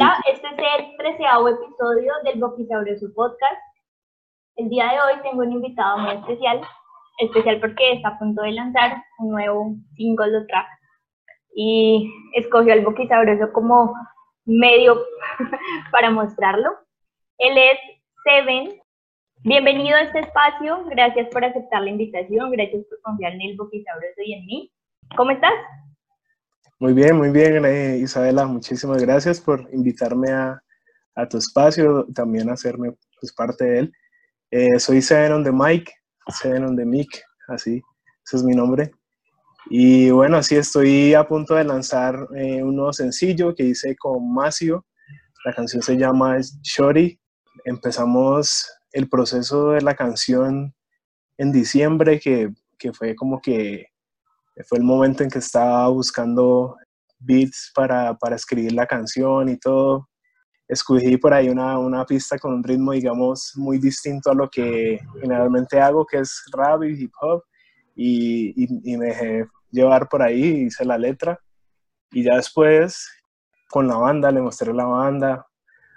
Hola, 0.00 0.16
este 0.30 0.46
es 0.46 0.52
el 0.78 0.96
treceavo 0.96 1.48
episodio 1.48 2.12
del 2.22 2.38
Boquisabroso 2.38 3.12
Podcast. 3.16 3.60
El 4.54 4.68
día 4.68 4.92
de 4.92 5.00
hoy 5.00 5.22
tengo 5.24 5.42
un 5.42 5.50
invitado 5.50 5.98
muy 5.98 6.12
especial, 6.14 6.60
especial 7.18 7.58
porque 7.58 7.94
está 7.94 8.10
a 8.10 8.18
punto 8.20 8.42
de 8.42 8.52
lanzar 8.52 9.02
un 9.18 9.30
nuevo 9.30 9.74
single 9.96 10.30
de 10.30 10.46
track 10.46 10.66
y 11.56 12.08
escogió 12.34 12.74
al 12.74 12.84
Boquisabroso 12.84 13.52
como 13.52 13.92
medio 14.44 15.02
para 15.90 16.10
mostrarlo. 16.10 16.70
Él 17.38 17.58
es 17.58 17.80
Seven. 18.22 18.80
Bienvenido 19.38 19.96
a 19.96 20.02
este 20.02 20.20
espacio, 20.20 20.84
gracias 20.84 21.28
por 21.30 21.44
aceptar 21.44 21.82
la 21.82 21.90
invitación, 21.90 22.52
gracias 22.52 22.84
por 22.88 23.00
confiar 23.02 23.32
en 23.32 23.40
el 23.40 23.56
Boquisabroso 23.56 24.22
y 24.24 24.34
en 24.34 24.46
mí. 24.46 24.72
¿Cómo 25.16 25.32
estás? 25.32 25.54
Muy 26.80 26.92
bien, 26.92 27.16
muy 27.16 27.30
bien, 27.30 27.64
eh, 27.64 27.98
Isabela. 27.98 28.46
Muchísimas 28.46 29.02
gracias 29.02 29.40
por 29.40 29.68
invitarme 29.72 30.30
a, 30.30 30.62
a, 31.16 31.28
tu 31.28 31.38
espacio, 31.38 32.06
también 32.14 32.48
hacerme 32.50 32.92
pues, 33.20 33.32
parte 33.32 33.64
de 33.64 33.78
él. 33.80 33.92
Eh, 34.52 34.78
soy 34.78 35.02
Seven 35.02 35.32
on 35.32 35.44
the 35.44 35.50
Mic, 35.50 35.90
Seven 36.28 36.64
on 36.64 36.76
the 36.76 36.84
Mic, 36.84 37.08
así, 37.48 37.82
ese 38.24 38.36
es 38.36 38.44
mi 38.44 38.54
nombre. 38.54 38.92
Y 39.70 40.10
bueno, 40.10 40.36
así 40.36 40.54
estoy 40.54 41.14
a 41.14 41.26
punto 41.26 41.56
de 41.56 41.64
lanzar 41.64 42.14
eh, 42.36 42.62
un 42.62 42.76
nuevo 42.76 42.92
sencillo 42.92 43.56
que 43.56 43.64
hice 43.64 43.96
con 43.96 44.32
Macio. 44.32 44.86
La 45.44 45.52
canción 45.52 45.82
se 45.82 45.96
llama 45.96 46.38
Shorty. 46.62 47.18
Empezamos 47.64 48.64
el 48.92 49.08
proceso 49.08 49.70
de 49.70 49.80
la 49.80 49.96
canción 49.96 50.72
en 51.38 51.50
diciembre, 51.50 52.20
que, 52.20 52.50
que 52.78 52.92
fue 52.92 53.16
como 53.16 53.40
que 53.40 53.87
fue 54.64 54.78
el 54.78 54.84
momento 54.84 55.22
en 55.22 55.30
que 55.30 55.38
estaba 55.38 55.88
buscando 55.88 56.76
beats 57.18 57.72
para, 57.74 58.16
para 58.16 58.36
escribir 58.36 58.72
la 58.72 58.86
canción 58.86 59.48
y 59.48 59.56
todo. 59.58 60.08
Escogí 60.68 61.16
por 61.16 61.32
ahí 61.32 61.48
una, 61.48 61.78
una, 61.78 62.04
pista 62.04 62.38
con 62.38 62.52
un 62.54 62.64
ritmo, 62.64 62.92
digamos, 62.92 63.52
muy 63.56 63.78
distinto 63.78 64.30
a 64.30 64.34
lo 64.34 64.48
que 64.50 65.00
generalmente 65.20 65.80
hago, 65.80 66.04
que 66.04 66.18
es 66.18 66.44
rap 66.52 66.82
y 66.84 67.04
hip 67.04 67.12
hop, 67.20 67.42
y, 67.94 68.52
y, 68.84 68.96
me 68.96 69.06
dejé 69.06 69.46
llevar 69.70 70.08
por 70.08 70.22
ahí, 70.22 70.66
hice 70.66 70.84
la 70.84 70.98
letra, 70.98 71.40
y 72.12 72.22
ya 72.22 72.36
después 72.36 73.08
con 73.70 73.88
la 73.88 73.96
banda, 73.96 74.30
le 74.30 74.42
mostré 74.42 74.72
la 74.74 74.84
banda, 74.84 75.46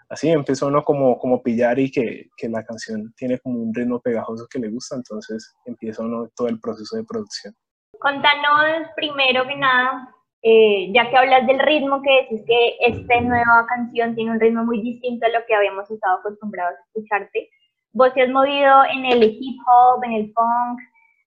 así 0.10 0.30
empezó 0.30 0.68
uno 0.68 0.84
como, 0.84 1.18
como 1.20 1.44
pillar 1.44 1.78
y 1.80 1.92
que, 1.92 2.30
que, 2.38 2.50
la 2.50 2.64
canción 2.64 3.14
tiene 3.16 3.40
como 3.40 3.60
un 3.62 3.74
ritmo 3.74 4.00
pegajoso 4.02 4.48
que 4.50 4.60
le 4.60 4.70
gusta, 4.70 4.96
entonces 4.96 5.54
empieza 5.66 6.04
uno 6.04 6.30
todo 6.36 6.48
el 6.48 6.60
proceso 6.60 6.96
de 6.96 7.04
producción. 7.04 7.54
Contanos 8.02 8.90
primero 8.96 9.46
que 9.48 9.56
nada, 9.56 10.10
eh, 10.42 10.92
ya 10.92 11.08
que 11.08 11.18
hablas 11.18 11.46
del 11.46 11.60
ritmo, 11.60 12.02
que 12.02 12.24
decís 12.24 12.44
que 12.48 12.78
esta 12.80 13.22
nueva 13.22 13.68
canción 13.68 14.16
tiene 14.16 14.32
un 14.32 14.40
ritmo 14.40 14.66
muy 14.66 14.82
distinto 14.82 15.28
a 15.28 15.30
lo 15.30 15.46
que 15.46 15.54
habíamos 15.54 15.90
estado 15.92 16.18
acostumbrados 16.18 16.80
a 16.80 16.84
escucharte. 16.88 17.48
Vos 17.94 18.12
te 18.16 18.24
has 18.24 18.30
movido 18.30 18.86
en 18.92 19.06
el 19.06 19.24
hip 19.24 19.62
hop, 19.68 20.04
en 20.04 20.14
el 20.14 20.34
funk, 20.34 20.80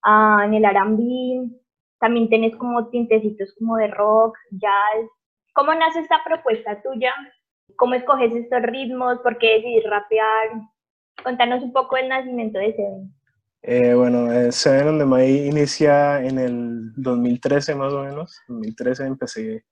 uh, 0.05 0.41
en 0.42 0.55
el 0.55 0.64
R&B, 0.64 1.48
también 2.00 2.28
tenés 2.28 2.56
como 2.56 2.88
tintecitos 2.88 3.55
como 3.56 3.77
de 3.77 3.86
rock, 3.86 4.36
jazz. 4.50 5.09
¿Cómo 5.53 5.72
nace 5.75 6.00
esta 6.00 6.25
propuesta 6.25 6.83
tuya? 6.83 7.14
¿Cómo 7.77 7.94
escoges 7.94 8.34
estos 8.34 8.62
ritmos? 8.62 9.20
¿Por 9.20 9.38
qué 9.38 9.59
decidís 9.59 9.88
rapear? 9.88 10.61
Contanos 11.22 11.62
un 11.62 11.72
poco 11.72 11.97
el 11.97 12.09
nacimiento 12.09 12.59
de 12.59 12.75
Seven. 12.75 13.14
Eh, 13.67 13.95
bueno, 13.95 14.31
eh, 14.31 14.53
Seven 14.53 14.89
on 14.89 14.98
the 14.98 15.07
May 15.07 15.48
inicia 15.48 16.23
en 16.23 16.39
el 16.39 16.93
2013 16.97 17.75
más 17.75 17.95
o 17.95 18.05
menos. 18.05 18.39
En 18.47 18.56
2013 18.56 19.06
empecé 19.06 19.65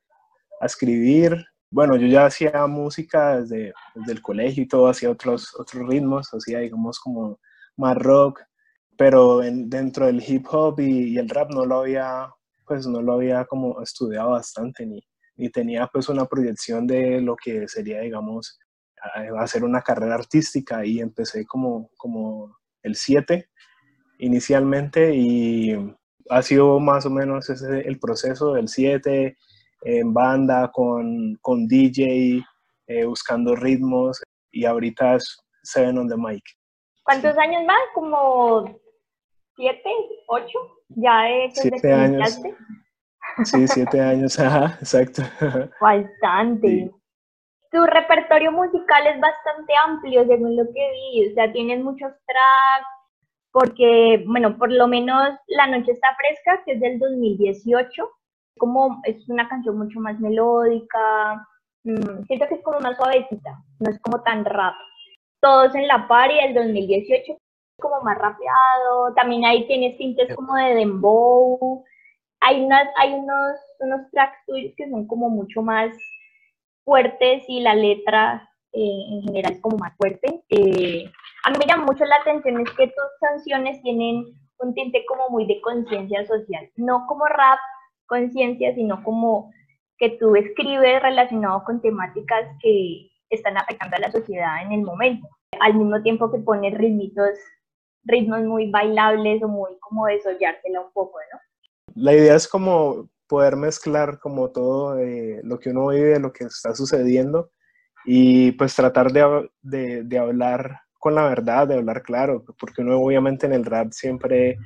a 0.63 0.67
escribir. 0.67 1.45
Bueno, 1.71 1.97
yo 1.97 2.07
ya 2.07 2.25
hacía 2.25 2.67
música 2.67 3.41
desde, 3.41 3.75
desde 3.95 4.13
el 4.13 4.23
colegio 4.23 4.63
y 4.63 4.69
todo, 4.69 4.89
hacía 4.89 5.11
otros, 5.11 5.55
otros 5.59 5.87
ritmos, 5.87 6.31
hacía 6.33 6.61
digamos 6.61 6.99
como 7.01 7.39
más 7.77 7.99
rock, 7.99 8.41
pero 8.97 9.41
dentro 9.41 10.07
del 10.07 10.23
hip 10.27 10.47
hop 10.51 10.81
y, 10.81 11.19
el 11.19 11.29
rap 11.29 11.51
no 11.51 11.67
lo 11.67 11.81
había, 11.81 12.31
pues 12.67 12.87
no 12.87 13.03
lo 13.03 13.13
había 13.15 13.45
como 13.45 13.83
estudiado 13.83 14.31
bastante 14.31 14.87
ni, 14.87 15.03
ni 15.37 15.51
tenía 15.51 15.87
pues 15.87 16.09
una 16.09 16.25
proyección 16.25 16.87
de 16.87 17.21
lo 17.21 17.37
que 17.37 17.69
sería, 17.69 18.01
digamos, 18.01 18.59
hacer 19.39 19.65
una 19.65 19.83
carrera 19.83 20.15
artística 20.15 20.85
y 20.87 21.01
empecé 21.01 21.45
como, 21.45 21.91
como 21.99 22.57
el 22.83 22.97
7 22.97 23.51
inicialmente 24.19 25.15
y 25.15 25.75
ha 26.31 26.43
sido 26.43 26.79
más 26.81 27.07
o 27.07 27.11
menos 27.11 27.51
ese 27.51 27.81
el 27.81 27.99
proceso 27.99 28.55
del 28.55 28.69
7 28.69 29.37
en 29.85 30.15
banda 30.15 30.71
con, 30.73 31.37
con 31.41 31.67
DJ, 31.67 32.43
eh, 32.87 33.05
buscando 33.05 33.57
ritmos 33.57 34.23
y 34.51 34.65
ahorita 34.65 35.17
es 35.17 35.39
Seven 35.63 35.99
on 35.99 36.09
the 36.09 36.17
Mic. 36.17 36.43
¿Cuántos 37.03 37.37
años 37.37 37.65
más? 37.65 37.81
¿Como 37.95 38.81
siete, 39.57 39.91
ocho? 40.29 40.59
¿Ya 40.89 41.23
de 41.23 41.51
siete 41.53 41.93
años. 41.93 42.41
Sí, 43.45 43.67
siete 43.67 44.01
años, 44.01 44.39
ajá, 44.39 44.77
exacto. 44.81 45.23
Bastante. 45.81 46.91
Tu 47.71 47.87
repertorio 47.87 48.53
musical 48.53 49.07
es 49.07 49.19
bastante 49.19 49.73
amplio 49.87 50.27
según 50.27 50.57
lo 50.57 50.65
que 50.65 50.91
vi, 50.91 51.31
o 51.31 51.35
sea, 51.35 51.51
tienes 51.53 51.83
muchos 51.83 52.13
tracks, 52.27 52.87
porque, 53.53 54.25
bueno, 54.27 54.57
por 54.57 54.73
lo 54.73 54.89
menos 54.89 55.39
La 55.47 55.67
Noche 55.67 55.93
está 55.93 56.09
fresca, 56.17 56.63
que 56.65 56.73
es 56.73 56.81
del 56.81 56.99
2018, 56.99 58.11
como 58.59 59.01
es 59.05 59.29
una 59.29 59.49
canción 59.49 59.79
mucho 59.79 60.01
más 60.01 60.19
melódica, 60.21 61.47
mm, 61.85 62.25
siento 62.27 62.47
que 62.49 62.55
es 62.55 62.63
como 62.63 62.81
más 62.81 62.97
suavecita, 62.97 63.63
no 63.81 63.91
es 63.91 64.01
como 64.01 64.23
tan 64.23 64.45
rap. 64.45 64.75
Todos 65.41 65.75
en 65.75 65.87
la 65.87 66.09
party 66.09 66.35
del 66.35 66.55
2018 66.55 67.37
como 67.81 68.01
más 68.03 68.17
rapeado, 68.17 69.13
también 69.17 69.45
ahí 69.45 69.67
tienes 69.67 69.99
tintes 69.99 70.35
como 70.37 70.55
de 70.55 70.75
dembow, 70.75 71.85
hay, 72.41 72.65
unas, 72.65 72.89
hay 72.97 73.13
unos, 73.13 73.57
unos 73.81 74.11
tracks 74.13 74.39
tuyos 74.47 74.73
que 74.77 74.89
son 74.89 75.07
como 75.07 75.29
mucho 75.29 75.63
más 75.63 75.97
fuertes 76.85 77.45
y 77.49 77.61
la 77.61 77.75
letra 77.75 78.49
eh, 78.73 79.03
en 79.11 79.23
general 79.23 79.53
es 79.53 79.61
como 79.61 79.77
más 79.79 79.97
fuerte. 79.97 80.43
Eh, 80.49 81.05
a 81.45 81.51
mí 81.51 81.57
me 81.59 81.67
llama 81.67 81.87
mucho 81.87 82.05
la 82.05 82.17
atención 82.17 82.61
es 82.61 82.71
que 82.71 82.87
tus 82.87 83.11
canciones 83.21 83.81
tienen 83.83 84.25
un 84.59 84.75
tinte 84.75 85.05
como 85.07 85.29
muy 85.31 85.47
de 85.47 85.61
conciencia 85.61 86.25
social, 86.27 86.71
no 86.77 87.05
como 87.09 87.27
rap 87.27 87.59
conciencia, 88.07 88.75
sino 88.75 89.03
como 89.03 89.51
que 89.99 90.11
tú 90.21 90.37
escribes 90.37 91.03
relacionado 91.03 91.65
con 91.65 91.81
temáticas 91.81 92.47
que 92.61 93.09
están 93.31 93.57
afectando 93.57 93.97
a 93.97 94.01
la 94.01 94.13
sociedad 94.13 94.63
en 94.63 94.73
el 94.73 94.83
momento, 94.83 95.27
al 95.61 95.75
mismo 95.75 96.01
tiempo 96.03 96.31
que 96.31 96.39
pones 96.39 96.77
ritmitos, 96.77 97.31
ritmos 98.05 98.43
muy 98.43 98.71
bailables 98.71 99.43
o 99.43 99.49
muy 99.49 99.71
como 99.81 100.07
desollársela 100.07 100.81
un 100.81 100.93
poco, 100.93 101.19
¿no? 101.33 101.39
La 101.95 102.15
idea 102.15 102.37
es 102.37 102.49
como 102.49 103.09
poder 103.27 103.57
mezclar 103.57 104.19
como 104.19 104.51
todo 104.51 104.99
eh, 104.99 105.41
lo 105.43 105.59
que 105.59 105.71
uno 105.71 105.89
vive, 105.89 106.19
lo 106.21 106.33
que 106.33 106.45
está 106.45 106.75
sucediendo 106.75 107.51
y 108.05 108.53
pues 108.53 108.75
tratar 108.75 109.13
de, 109.13 109.51
de, 109.63 110.03
de 110.05 110.19
hablar 110.19 110.81
con 111.03 111.17
la 111.17 111.29
verdad, 111.29 111.67
de 111.67 111.75
hablar 111.75 112.01
claro, 112.01 112.45
porque 112.61 112.81
uno 112.81 112.97
obviamente 113.01 113.45
en 113.45 113.53
el 113.53 113.65
rap 113.65 113.91
siempre 113.91 114.57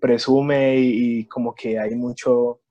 presume 0.00 0.76
y, 0.78 1.26
como 1.26 1.54
que 1.54 1.78
hay 1.78 1.94
mucho, 1.94 2.62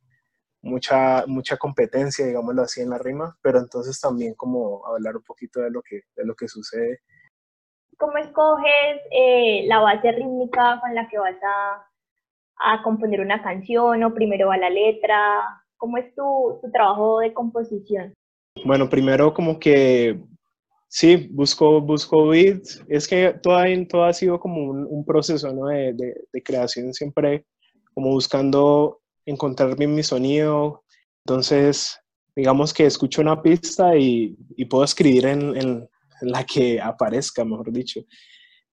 mucha, 0.63 1.25
mucha 1.27 1.55
competencia, 1.57 2.25
digámoslo 2.25 2.63
así, 2.63 2.81
en 2.81 2.89
la 2.89 2.97
rima, 2.97 3.37
pero 3.43 3.59
entonces 3.59 4.01
también 4.01 4.33
como 4.33 4.83
hablar 4.87 5.17
un 5.17 5.21
poquito 5.21 5.61
de 5.61 5.69
lo 5.69 5.83
que, 5.83 6.01
de 6.15 6.25
lo 6.25 6.33
que 6.33 6.47
sucede. 6.47 7.01
¿Cómo 7.99 8.17
escoges 8.17 9.01
eh, 9.11 9.65
la 9.67 9.81
base 9.81 10.13
rítmica 10.13 10.79
con 10.81 10.95
la 10.95 11.07
que 11.07 11.19
vas 11.19 11.37
a, 11.43 12.73
a, 12.73 12.81
componer 12.81 13.21
una 13.21 13.43
canción 13.43 14.01
o 14.01 14.15
primero 14.15 14.47
va 14.47 14.57
la 14.57 14.71
letra? 14.71 15.43
¿Cómo 15.77 15.97
es 15.97 16.11
tu, 16.15 16.57
tu 16.59 16.71
trabajo 16.71 17.19
de 17.19 17.33
composición? 17.35 18.15
Bueno, 18.65 18.89
primero 18.89 19.31
como 19.31 19.59
que 19.59 20.19
Sí, 20.93 21.29
busco, 21.31 21.79
busco 21.79 22.27
beats. 22.27 22.83
Es 22.89 23.07
que 23.07 23.33
todo, 23.41 23.59
todo 23.87 24.03
ha 24.03 24.13
sido 24.13 24.37
como 24.41 24.71
un, 24.71 25.05
proceso 25.05 25.53
¿no? 25.53 25.67
de, 25.67 26.13
creación, 26.43 26.93
siempre 26.93 27.45
como 27.93 28.09
buscando 28.09 29.01
encontrar 29.25 29.77
mi 29.77 30.03
sonido. 30.03 30.83
Entonces, 31.23 31.97
digamos 32.35 32.73
que 32.73 32.85
escucho 32.85 33.21
una 33.21 33.41
pista 33.41 33.95
y, 33.95 34.35
puedo 34.69 34.83
escribir 34.83 35.27
en, 35.27 35.87
la 36.23 36.43
que 36.43 36.81
aparezca, 36.81 37.45
mejor 37.45 37.71
dicho. 37.71 38.01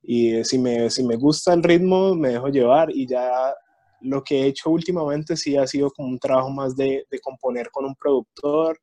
Y 0.03 0.43
si 0.43 0.59
me, 0.59 0.91
si 0.91 1.05
me 1.05 1.15
gusta 1.15 1.55
el 1.55 1.63
ritmo, 1.63 2.17
me 2.17 2.31
dejo 2.31 2.49
llevar 2.49 2.91
y 2.91 3.07
ya 3.07 3.55
lo 4.01 4.25
que 4.25 4.43
he 4.43 4.47
hecho 4.49 4.71
últimamente 4.71 5.37
sí 5.37 5.57
ha 5.57 5.69
sido 5.69 5.89
como 5.93 6.09
un 6.09 6.19
trabajo 6.19 6.51
más 6.51 6.75
de, 6.77 7.07
de 7.09 7.21
componer 7.21 7.71
con 7.71 7.85
un 7.85 7.95
productor 7.95 8.77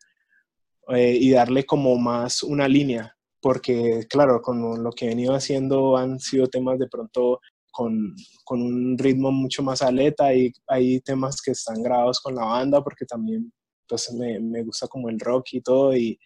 eh, 0.88 1.18
y 1.20 1.32
darle 1.32 1.66
como 1.66 1.98
más 1.98 2.42
una 2.42 2.68
línea 2.68 3.15
porque 3.46 4.08
claro, 4.10 4.42
con 4.42 4.84
lo 4.84 4.92
que 4.92 5.06
he 5.06 5.10
venido 5.10 5.36
haciendo 5.36 5.98
han 5.98 6.20
sido 6.20 6.48
temas 6.48 6.80
de 6.80 6.88
pronto 6.88 7.40
con, 7.70 8.16
con, 8.44 8.60
un 8.60 8.98
ritmo 8.98 9.32
mucho 9.32 9.62
más 9.62 9.84
aleta 9.84 10.34
y 10.34 10.52
hay 10.66 11.00
temas 11.02 11.44
que 11.44 11.52
están 11.52 11.84
grabados 11.84 12.20
con 12.22 12.34
la 12.34 12.44
banda 12.44 12.84
porque 12.84 13.06
también 13.06 13.54
pues 13.88 14.12
me, 14.14 14.40
me 14.40 14.64
gusta 14.64 14.88
como 14.88 15.10
el 15.10 15.20
rock 15.20 15.46
y 15.52 15.62
todo 15.62 15.96
y, 15.96 16.18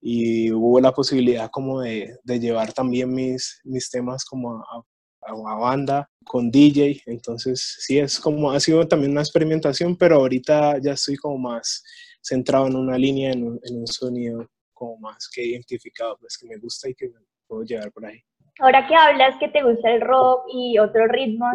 y 0.00 0.52
hubo 0.52 0.78
la 0.78 0.92
posibilidad 0.92 1.50
como 1.50 1.80
de, 1.80 2.16
de 2.22 2.38
llevar 2.38 2.72
también 2.72 3.12
mis, 3.12 3.60
mis 3.64 3.90
temas 3.90 4.24
como 4.24 4.62
a, 4.62 4.84
banda 5.58 6.08
con 6.24 6.48
DJ, 6.48 7.02
entonces 7.06 7.76
sí 7.80 7.98
es 7.98 8.20
como, 8.20 8.52
ha 8.52 8.60
sido 8.60 8.86
también 8.86 9.10
una 9.10 9.22
experimentación, 9.22 9.96
pero 9.96 10.14
ahorita 10.14 10.78
ya 10.80 10.92
estoy 10.92 11.16
como 11.16 11.38
más 11.38 11.82
centrado 12.22 12.68
en 12.68 12.76
una 12.76 12.96
línea, 12.96 13.32
en 13.32 13.48
un 13.48 13.86
sonido 13.88 14.48
como 14.82 14.96
más 14.96 15.30
que 15.32 15.44
identificado, 15.44 16.16
pues 16.18 16.36
que 16.36 16.48
me 16.48 16.58
gusta 16.58 16.90
y 16.90 16.94
que 16.94 17.06
me 17.08 17.20
puedo 17.46 17.62
llevar 17.62 17.92
por 17.92 18.04
ahí. 18.04 18.20
Ahora 18.58 18.84
que 18.88 18.96
hablas 18.96 19.36
que 19.38 19.46
te 19.46 19.62
gusta 19.62 19.92
el 19.92 20.00
rock 20.00 20.46
y 20.52 20.76
otros 20.80 21.06
ritmos, 21.08 21.54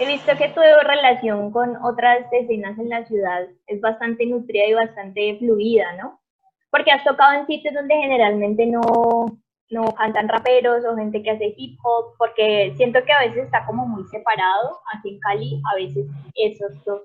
he 0.00 0.06
visto 0.08 0.32
que 0.36 0.48
tu 0.48 0.60
relación 0.60 1.52
con 1.52 1.76
otras 1.84 2.26
escenas 2.32 2.76
en 2.80 2.88
la 2.88 3.06
ciudad 3.06 3.46
es 3.68 3.80
bastante 3.80 4.26
nutrida 4.26 4.66
y 4.66 4.74
bastante 4.74 5.38
fluida, 5.38 5.92
¿no? 6.02 6.20
Porque 6.68 6.90
has 6.90 7.04
tocado 7.04 7.32
en 7.38 7.46
sitios 7.46 7.74
donde 7.74 7.94
generalmente 7.94 8.66
no, 8.66 9.38
no 9.70 9.84
cantan 9.94 10.28
raperos 10.28 10.84
o 10.84 10.96
gente 10.96 11.22
que 11.22 11.30
hace 11.30 11.54
hip 11.56 11.78
hop, 11.84 12.16
porque 12.18 12.74
siento 12.76 13.04
que 13.04 13.12
a 13.12 13.20
veces 13.20 13.44
está 13.44 13.64
como 13.66 13.86
muy 13.86 14.02
separado, 14.08 14.80
aquí 14.92 15.10
en 15.10 15.20
Cali, 15.20 15.62
a 15.72 15.76
veces 15.76 16.06
esos 16.34 16.84
dos, 16.84 17.02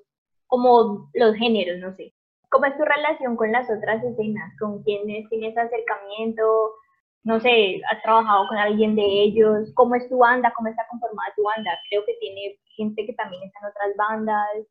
como 0.48 1.12
los 1.14 1.36
géneros, 1.36 1.78
no 1.80 1.94
sé. 1.94 2.12
¿Cómo 2.52 2.66
es 2.66 2.78
tu 2.78 2.84
relación 2.84 3.38
con 3.38 3.50
las 3.52 3.70
otras 3.70 4.04
escenas? 4.04 4.54
¿Con 4.60 4.84
quiénes 4.84 5.28
tienes 5.30 5.58
acercamiento? 5.58 6.74
No 7.24 7.40
sé, 7.40 7.82
¿has 7.90 8.04
trabajado 8.04 8.46
con 8.50 8.58
alguien 8.58 8.94
de 8.94 9.04
ellos? 9.04 9.72
¿Cómo 9.74 9.96
es 9.96 10.10
tu 10.10 10.18
banda? 10.18 10.52
¿Cómo 10.56 10.68
está 10.68 10.86
conformada 10.90 11.34
tu 11.36 11.44
banda? 11.44 11.72
Creo 11.90 12.04
que 12.06 12.14
tiene 12.20 12.60
gente 12.76 13.06
que 13.06 13.14
también 13.14 13.42
está 13.44 13.60
en 13.60 13.66
otras 13.68 13.96
bandas. 13.96 14.68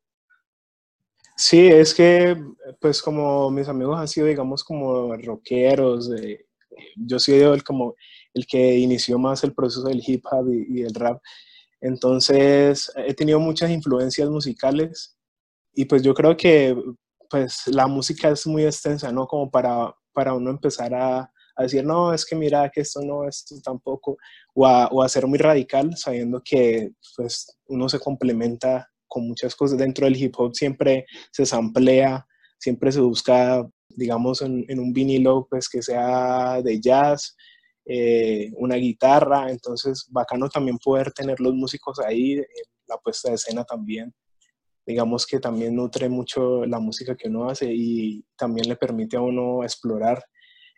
Sí, 1.35 1.69
es 1.69 1.95
que, 1.95 2.37
pues 2.79 3.01
como 3.01 3.49
mis 3.49 3.67
amigos 3.67 3.99
han 3.99 4.07
sido, 4.07 4.27
digamos, 4.27 4.63
como 4.63 5.15
rockeros, 5.17 6.11
eh, 6.11 6.45
yo 6.95 7.17
soy 7.17 7.39
el, 7.39 7.63
como 7.63 7.95
el 8.35 8.45
que 8.45 8.77
inició 8.77 9.17
más 9.17 9.43
el 9.43 9.55
proceso 9.55 9.87
del 9.87 10.03
hip 10.05 10.23
hop 10.29 10.53
y, 10.53 10.81
y 10.81 10.83
el 10.83 10.93
rap. 10.93 11.19
Entonces, 11.79 12.93
he 12.95 13.15
tenido 13.15 13.39
muchas 13.39 13.71
influencias 13.71 14.29
musicales 14.29 15.17
y 15.73 15.85
pues 15.85 16.03
yo 16.03 16.13
creo 16.13 16.37
que 16.37 16.75
pues 17.31 17.63
la 17.67 17.87
música 17.87 18.29
es 18.29 18.45
muy 18.45 18.65
extensa, 18.65 19.11
¿no? 19.11 19.25
Como 19.25 19.49
para, 19.49 19.95
para 20.13 20.33
uno 20.33 20.51
empezar 20.51 20.93
a, 20.93 21.31
decir, 21.57 21.85
no, 21.85 22.11
es 22.11 22.25
que 22.25 22.35
mira 22.35 22.71
que 22.71 22.81
esto 22.81 23.01
no, 23.03 23.27
esto 23.27 23.55
tampoco, 23.63 24.17
o 24.55 24.65
a, 24.65 24.87
o 24.87 25.03
a 25.03 25.09
ser 25.09 25.27
muy 25.27 25.37
radical, 25.37 25.95
sabiendo 25.95 26.41
que 26.43 26.91
pues 27.15 27.55
uno 27.67 27.87
se 27.87 27.99
complementa 27.99 28.89
con 29.07 29.27
muchas 29.27 29.55
cosas. 29.55 29.77
Dentro 29.77 30.05
del 30.05 30.17
hip 30.17 30.33
hop 30.37 30.55
siempre 30.55 31.05
se 31.31 31.45
samplea, 31.45 32.25
siempre 32.57 32.91
se 32.91 32.99
busca, 32.99 33.67
digamos, 33.89 34.41
en, 34.41 34.79
un 34.79 34.91
vinilo 34.91 35.47
pues 35.49 35.69
que 35.69 35.83
sea 35.83 36.61
de 36.63 36.81
jazz, 36.81 37.35
eh, 37.85 38.51
una 38.57 38.75
guitarra, 38.75 39.51
entonces 39.51 40.07
bacano 40.09 40.49
también 40.49 40.79
poder 40.79 41.11
tener 41.11 41.39
los 41.39 41.53
músicos 41.53 41.99
ahí, 41.99 42.33
en 42.33 42.45
la 42.87 42.97
puesta 42.97 43.29
de 43.29 43.35
escena 43.35 43.63
también 43.63 44.13
digamos 44.85 45.25
que 45.25 45.39
también 45.39 45.75
nutre 45.75 46.09
mucho 46.09 46.65
la 46.65 46.79
música 46.79 47.15
que 47.15 47.29
uno 47.29 47.49
hace 47.49 47.71
y 47.73 48.23
también 48.37 48.67
le 48.67 48.75
permite 48.75 49.17
a 49.17 49.21
uno 49.21 49.63
explorar. 49.63 50.23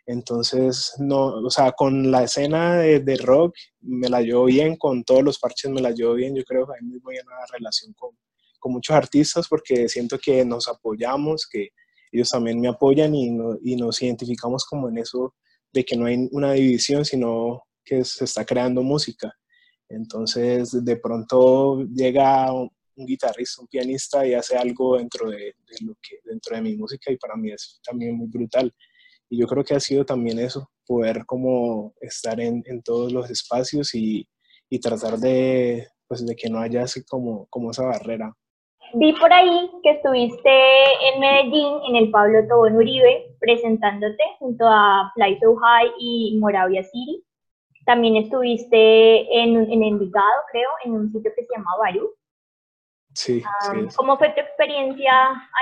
Entonces, 0.06 0.92
no, 0.98 1.26
o 1.26 1.50
sea, 1.50 1.72
con 1.72 2.10
la 2.10 2.24
escena 2.24 2.76
de, 2.78 3.16
rock 3.16 3.56
me 3.80 4.08
la 4.08 4.20
llevo 4.20 4.44
bien, 4.44 4.76
con 4.76 5.02
todos 5.02 5.22
los 5.22 5.38
parches 5.38 5.70
me 5.70 5.80
la 5.80 5.92
llevo 5.92 6.14
bien, 6.14 6.34
yo 6.34 6.44
creo 6.44 6.66
que 6.66 6.74
hay 6.74 6.86
muy 6.86 6.98
buena 6.98 7.32
relación 7.52 7.94
con, 7.94 8.10
con 8.58 8.72
muchos 8.72 8.94
artistas 8.94 9.48
porque 9.48 9.88
siento 9.88 10.18
que 10.18 10.44
nos 10.44 10.68
apoyamos, 10.68 11.48
que 11.50 11.70
ellos 12.12 12.28
también 12.28 12.60
me 12.60 12.68
apoyan 12.68 13.14
y, 13.14 13.30
y 13.62 13.76
nos 13.76 14.02
identificamos 14.02 14.64
como 14.66 14.88
en 14.88 14.98
eso 14.98 15.34
de 15.72 15.84
que 15.84 15.96
no 15.96 16.06
hay 16.06 16.28
una 16.32 16.52
división, 16.52 17.04
sino 17.04 17.62
que 17.84 18.04
se 18.04 18.24
está 18.24 18.44
creando 18.44 18.82
música. 18.82 19.32
Entonces, 19.88 20.84
de 20.84 20.96
pronto 20.96 21.84
llega 21.84 22.48
un 22.96 23.06
guitarrista, 23.06 23.62
un 23.62 23.68
pianista 23.68 24.26
y 24.26 24.34
hace 24.34 24.56
algo 24.56 24.96
dentro 24.98 25.30
de, 25.30 25.54
lo 25.84 25.94
que, 26.02 26.18
dentro 26.24 26.56
de 26.56 26.62
mi 26.62 26.76
música 26.76 27.10
y 27.10 27.16
para 27.16 27.36
mí 27.36 27.50
es 27.50 27.80
también 27.84 28.16
muy 28.16 28.28
brutal. 28.28 28.72
Y 29.28 29.38
yo 29.38 29.46
creo 29.46 29.64
que 29.64 29.74
ha 29.74 29.80
sido 29.80 30.04
también 30.04 30.38
eso, 30.38 30.70
poder 30.86 31.24
como 31.26 31.94
estar 32.00 32.40
en, 32.40 32.62
en 32.66 32.82
todos 32.82 33.12
los 33.12 33.30
espacios 33.30 33.94
y, 33.94 34.28
y, 34.68 34.78
tratar 34.80 35.18
de, 35.18 35.86
pues, 36.06 36.24
de 36.24 36.36
que 36.36 36.48
no 36.48 36.60
haya 36.60 36.82
así 36.82 37.04
como, 37.04 37.46
como 37.46 37.70
esa 37.70 37.84
barrera. 37.84 38.34
Vi 38.96 39.12
por 39.14 39.32
ahí 39.32 39.70
que 39.82 39.90
estuviste 39.90 40.48
en 40.48 41.18
Medellín, 41.18 41.80
en 41.88 41.96
el 41.96 42.10
Pablo 42.10 42.46
Tobón 42.46 42.76
Uribe, 42.76 43.34
presentándote 43.40 44.22
junto 44.38 44.66
a 44.68 45.10
Fly 45.14 45.38
So 45.40 45.56
High 45.56 45.90
y 45.98 46.38
Moravia 46.38 46.84
City. 46.84 47.24
También 47.86 48.16
estuviste 48.16 49.42
en, 49.42 49.70
en 49.70 49.82
Envigado, 49.82 50.42
creo, 50.52 50.68
en 50.84 50.92
un 50.92 51.12
sitio 51.12 51.32
que 51.34 51.44
se 51.44 51.54
llama 51.56 51.70
Barú. 51.80 52.10
Sí, 53.14 53.40
sí 53.40 53.96
¿Cómo 53.96 54.18
fue 54.18 54.30
tu 54.30 54.40
experiencia 54.40 55.12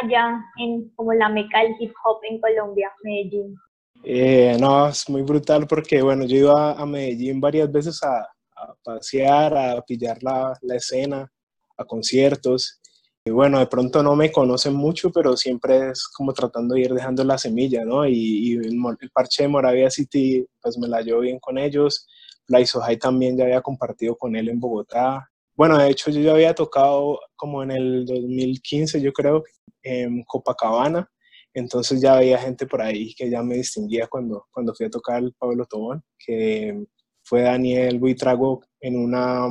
allá 0.02 0.42
en 0.58 0.88
como 0.96 1.12
la 1.12 1.28
meca 1.28 1.60
del 1.60 1.76
hip 1.78 1.92
hop 2.04 2.20
en 2.28 2.40
Colombia, 2.40 2.90
Medellín? 3.02 3.56
Eh, 4.04 4.56
no, 4.58 4.88
es 4.88 5.08
muy 5.08 5.22
brutal 5.22 5.66
porque, 5.66 6.02
bueno, 6.02 6.24
yo 6.24 6.36
iba 6.36 6.72
a 6.72 6.86
Medellín 6.86 7.40
varias 7.40 7.70
veces 7.70 8.02
a, 8.02 8.20
a 8.56 8.74
pasear, 8.82 9.56
a 9.56 9.82
pillar 9.82 10.22
la, 10.22 10.58
la, 10.62 10.76
escena, 10.76 11.30
a 11.76 11.84
conciertos. 11.84 12.80
Y 13.24 13.30
bueno, 13.30 13.60
de 13.60 13.66
pronto 13.66 14.02
no 14.02 14.16
me 14.16 14.32
conocen 14.32 14.74
mucho, 14.74 15.12
pero 15.12 15.36
siempre 15.36 15.90
es 15.90 16.08
como 16.08 16.32
tratando 16.32 16.74
de 16.74 16.80
ir 16.80 16.92
dejando 16.92 17.22
la 17.22 17.38
semilla, 17.38 17.84
¿no? 17.84 18.06
Y, 18.06 18.14
y 18.14 18.52
el, 18.54 18.80
parche 19.12 19.44
de 19.44 19.48
Moravia 19.48 19.90
City, 19.90 20.44
pues 20.60 20.76
me 20.78 20.88
la 20.88 21.02
llevo 21.02 21.20
bien 21.20 21.38
con 21.38 21.58
ellos. 21.58 22.08
Fly 22.46 22.64
High 22.66 22.98
también 22.98 23.36
ya 23.36 23.44
había 23.44 23.60
compartido 23.60 24.16
con 24.16 24.34
él 24.34 24.48
en 24.48 24.58
Bogotá. 24.58 25.30
Bueno, 25.56 25.78
de 25.78 25.90
hecho 25.90 26.10
yo 26.10 26.20
ya 26.20 26.32
había 26.32 26.54
tocado 26.54 27.20
como 27.36 27.62
en 27.62 27.70
el 27.70 28.06
2015, 28.06 29.00
yo 29.00 29.12
creo, 29.12 29.44
en 29.82 30.22
Copacabana, 30.24 31.10
entonces 31.54 32.00
ya 32.00 32.16
había 32.16 32.38
gente 32.38 32.66
por 32.66 32.80
ahí 32.80 33.14
que 33.14 33.28
ya 33.28 33.42
me 33.42 33.56
distinguía 33.56 34.06
cuando, 34.06 34.46
cuando 34.50 34.74
fui 34.74 34.86
a 34.86 34.90
tocar 34.90 35.22
el 35.22 35.34
Pablo 35.34 35.66
Tobón, 35.66 36.02
que 36.18 36.84
fue 37.22 37.42
Daniel 37.42 37.98
Buitrago 37.98 38.62
en, 38.80 38.98
una, 38.98 39.46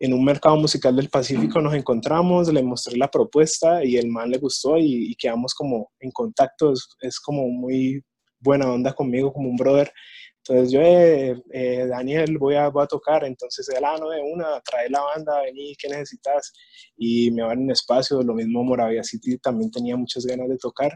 en 0.00 0.12
un 0.12 0.24
mercado 0.24 0.56
musical 0.56 0.96
del 0.96 1.08
Pacífico, 1.08 1.60
nos 1.60 1.74
encontramos, 1.74 2.52
le 2.52 2.62
mostré 2.62 2.96
la 2.96 3.10
propuesta 3.10 3.84
y 3.84 3.96
el 3.96 4.08
man 4.08 4.30
le 4.30 4.38
gustó 4.38 4.76
y, 4.76 5.14
quedamos 5.16 5.54
como 5.54 5.92
en 6.00 6.10
contacto, 6.10 6.72
es, 6.72 6.88
es 7.00 7.20
como 7.20 7.48
muy 7.48 8.02
buena 8.40 8.70
onda 8.70 8.92
conmigo, 8.92 9.32
como 9.32 9.48
un 9.48 9.56
brother. 9.56 9.92
Entonces 10.48 10.72
yo, 10.72 10.80
eh, 10.80 11.42
eh, 11.52 11.86
Daniel, 11.88 12.38
voy 12.38 12.54
a, 12.54 12.70
tocar, 12.88 13.24
entonces 13.24 13.68
él, 13.68 13.82
ah, 13.84 13.96
no, 13.98 14.10
de 14.10 14.22
una, 14.22 14.60
trae 14.60 14.88
la 14.88 15.00
banda, 15.00 15.42
vení, 15.42 15.74
¿qué 15.76 15.88
necesitas? 15.88 16.52
Y 16.96 17.32
me 17.32 17.42
van 17.42 17.62
en 17.62 17.70
espacio, 17.72 18.22
lo 18.22 18.32
mismo 18.32 18.62
Moravia 18.62 19.02
City 19.02 19.38
también 19.38 19.72
tenía 19.72 19.96
muchas 19.96 20.24
ganas 20.24 20.48
de 20.48 20.56
tocar 20.56 20.92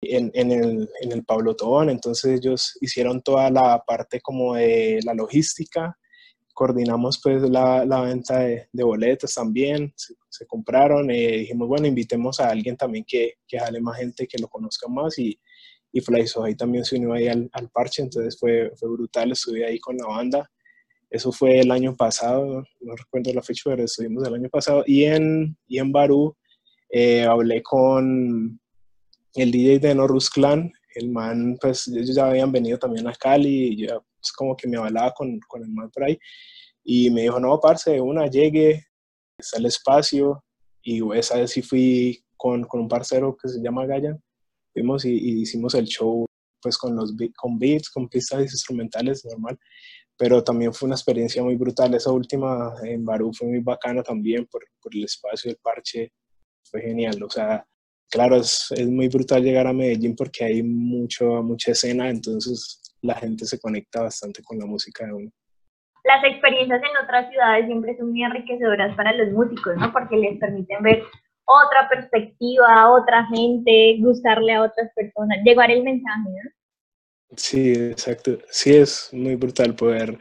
en, 0.00 0.30
el, 0.34 0.88
en 1.02 1.12
el 1.12 1.24
Pablo 1.24 1.54
Tobón, 1.54 1.90
entonces 1.90 2.40
ellos 2.40 2.78
hicieron 2.80 3.20
toda 3.20 3.50
la 3.50 3.82
parte 3.86 4.20
como 4.22 4.54
de 4.54 5.00
la 5.04 5.12
logística, 5.12 5.98
coordinamos 6.54 7.20
pues 7.22 7.42
la, 7.42 7.84
la 7.84 8.00
venta 8.00 8.38
de, 8.38 8.68
de, 8.72 8.84
boletos 8.84 9.34
también, 9.34 9.92
se, 9.96 10.46
compraron, 10.46 11.10
eh, 11.10 11.38
dijimos, 11.38 11.68
bueno, 11.68 11.86
invitemos 11.86 12.40
a 12.40 12.48
alguien 12.48 12.76
también 12.76 13.04
que, 13.06 13.34
que 13.46 13.58
jale 13.58 13.80
más 13.80 13.98
gente, 13.98 14.26
que 14.26 14.38
lo 14.38 14.48
conozca 14.48 14.88
más 14.88 15.18
y 15.18 15.38
y 15.98 16.00
Fly 16.00 16.24
ahí 16.44 16.54
también 16.54 16.84
se 16.84 16.96
unió 16.96 17.12
ahí 17.12 17.28
al, 17.28 17.48
al, 17.52 17.68
parche, 17.70 18.02
entonces 18.02 18.38
fue, 18.38 18.70
fue 18.76 18.88
brutal, 18.88 19.32
estuve 19.32 19.66
ahí 19.66 19.78
con 19.80 19.96
la 19.96 20.06
banda. 20.06 20.50
Eso 21.10 21.32
fue 21.32 21.60
el 21.60 21.70
año 21.70 21.96
pasado, 21.96 22.62
no 22.80 22.94
recuerdo 22.94 23.32
la 23.32 23.42
fecha, 23.42 23.62
pero 23.66 23.84
estuvimos 23.84 24.26
el 24.26 24.34
año 24.34 24.48
pasado. 24.48 24.84
Y 24.86 25.04
en, 25.04 25.56
y 25.66 25.78
en 25.78 25.90
Barú 25.90 26.36
eh, 26.90 27.24
hablé 27.24 27.62
con 27.62 28.60
el 29.34 29.50
DJ 29.50 29.78
de 29.80 29.94
Norus 29.94 30.30
Clan, 30.30 30.70
el 30.94 31.10
man, 31.10 31.56
pues 31.60 31.88
ellos 31.88 32.14
ya 32.14 32.26
habían 32.26 32.52
venido 32.52 32.78
también 32.78 33.08
a 33.08 33.14
Cali, 33.14 33.72
y 33.72 33.86
yo 33.86 34.04
pues, 34.20 34.32
como 34.32 34.56
que 34.56 34.68
me 34.68 34.76
avalaba 34.76 35.12
con, 35.12 35.40
con 35.48 35.62
el 35.62 35.70
man 35.70 35.90
por 35.90 36.04
ahí. 36.04 36.18
Y 36.84 37.10
me 37.10 37.22
dijo, 37.22 37.40
no, 37.40 37.58
parce, 37.60 38.00
una, 38.00 38.26
llegue, 38.28 38.84
está 39.38 39.58
el 39.58 39.66
espacio. 39.66 40.44
Y 40.82 41.02
esa 41.16 41.38
vez 41.38 41.50
sí 41.50 41.62
fui 41.62 42.22
con, 42.36 42.64
con 42.64 42.80
un 42.82 42.88
parcero 42.88 43.36
que 43.36 43.48
se 43.48 43.60
llama 43.60 43.86
Gayan 43.86 44.22
fuimos 44.78 45.04
y, 45.04 45.40
hicimos 45.42 45.74
el 45.74 45.86
show 45.86 46.24
pues 46.60 46.76
con 46.76 46.96
los 46.96 47.14
con 47.36 47.58
beats, 47.58 47.90
con 47.90 48.08
pistas 48.08 48.40
instrumentales 48.40 49.24
normal, 49.24 49.58
pero 50.16 50.42
también 50.42 50.72
fue 50.72 50.86
una 50.86 50.96
experiencia 50.96 51.42
muy 51.42 51.56
brutal. 51.56 51.94
Esa 51.94 52.10
última 52.10 52.72
en 52.82 53.04
Barú 53.04 53.32
fue 53.32 53.48
muy 53.48 53.60
bacana 53.60 54.02
también 54.02 54.46
por, 54.46 54.64
por 54.82 54.94
el 54.94 55.04
espacio 55.04 55.50
del 55.50 55.60
parche, 55.62 56.12
fue 56.64 56.80
genial. 56.80 57.22
O 57.22 57.30
sea, 57.30 57.64
claro, 58.10 58.36
es, 58.36 58.72
es, 58.72 58.88
muy 58.88 59.08
brutal 59.08 59.42
llegar 59.42 59.68
a 59.68 59.72
Medellín 59.72 60.16
porque 60.16 60.44
hay 60.44 60.62
mucho, 60.62 61.42
mucha 61.44 61.72
escena, 61.72 62.10
entonces 62.10 62.82
la 63.02 63.14
gente 63.14 63.44
se 63.44 63.60
conecta 63.60 64.02
bastante 64.02 64.42
con 64.42 64.58
la 64.58 64.66
música 64.66 65.06
de 65.06 65.12
uno. 65.12 65.30
Las 66.04 66.24
experiencias 66.24 66.80
en 66.82 67.04
otras 67.04 67.30
ciudades 67.30 67.66
siempre 67.66 67.96
son 67.96 68.10
muy 68.10 68.24
enriquecedoras 68.24 68.96
para 68.96 69.12
los 69.12 69.30
músicos, 69.32 69.76
¿no? 69.76 69.92
Porque 69.92 70.16
les 70.16 70.38
permiten 70.40 70.82
ver 70.82 71.02
otra 71.48 71.88
perspectiva, 71.88 72.92
otra 72.92 73.26
gente, 73.26 73.96
gustarle 74.00 74.54
a 74.54 74.62
otras 74.62 74.90
personas, 74.94 75.38
llevar 75.44 75.70
el 75.70 75.82
mensaje, 75.82 76.28
¿no? 76.28 76.50
Sí, 77.36 77.72
exacto. 77.72 78.38
Sí, 78.50 78.74
es 78.74 79.10
muy 79.12 79.36
brutal 79.36 79.74
poder, 79.74 80.18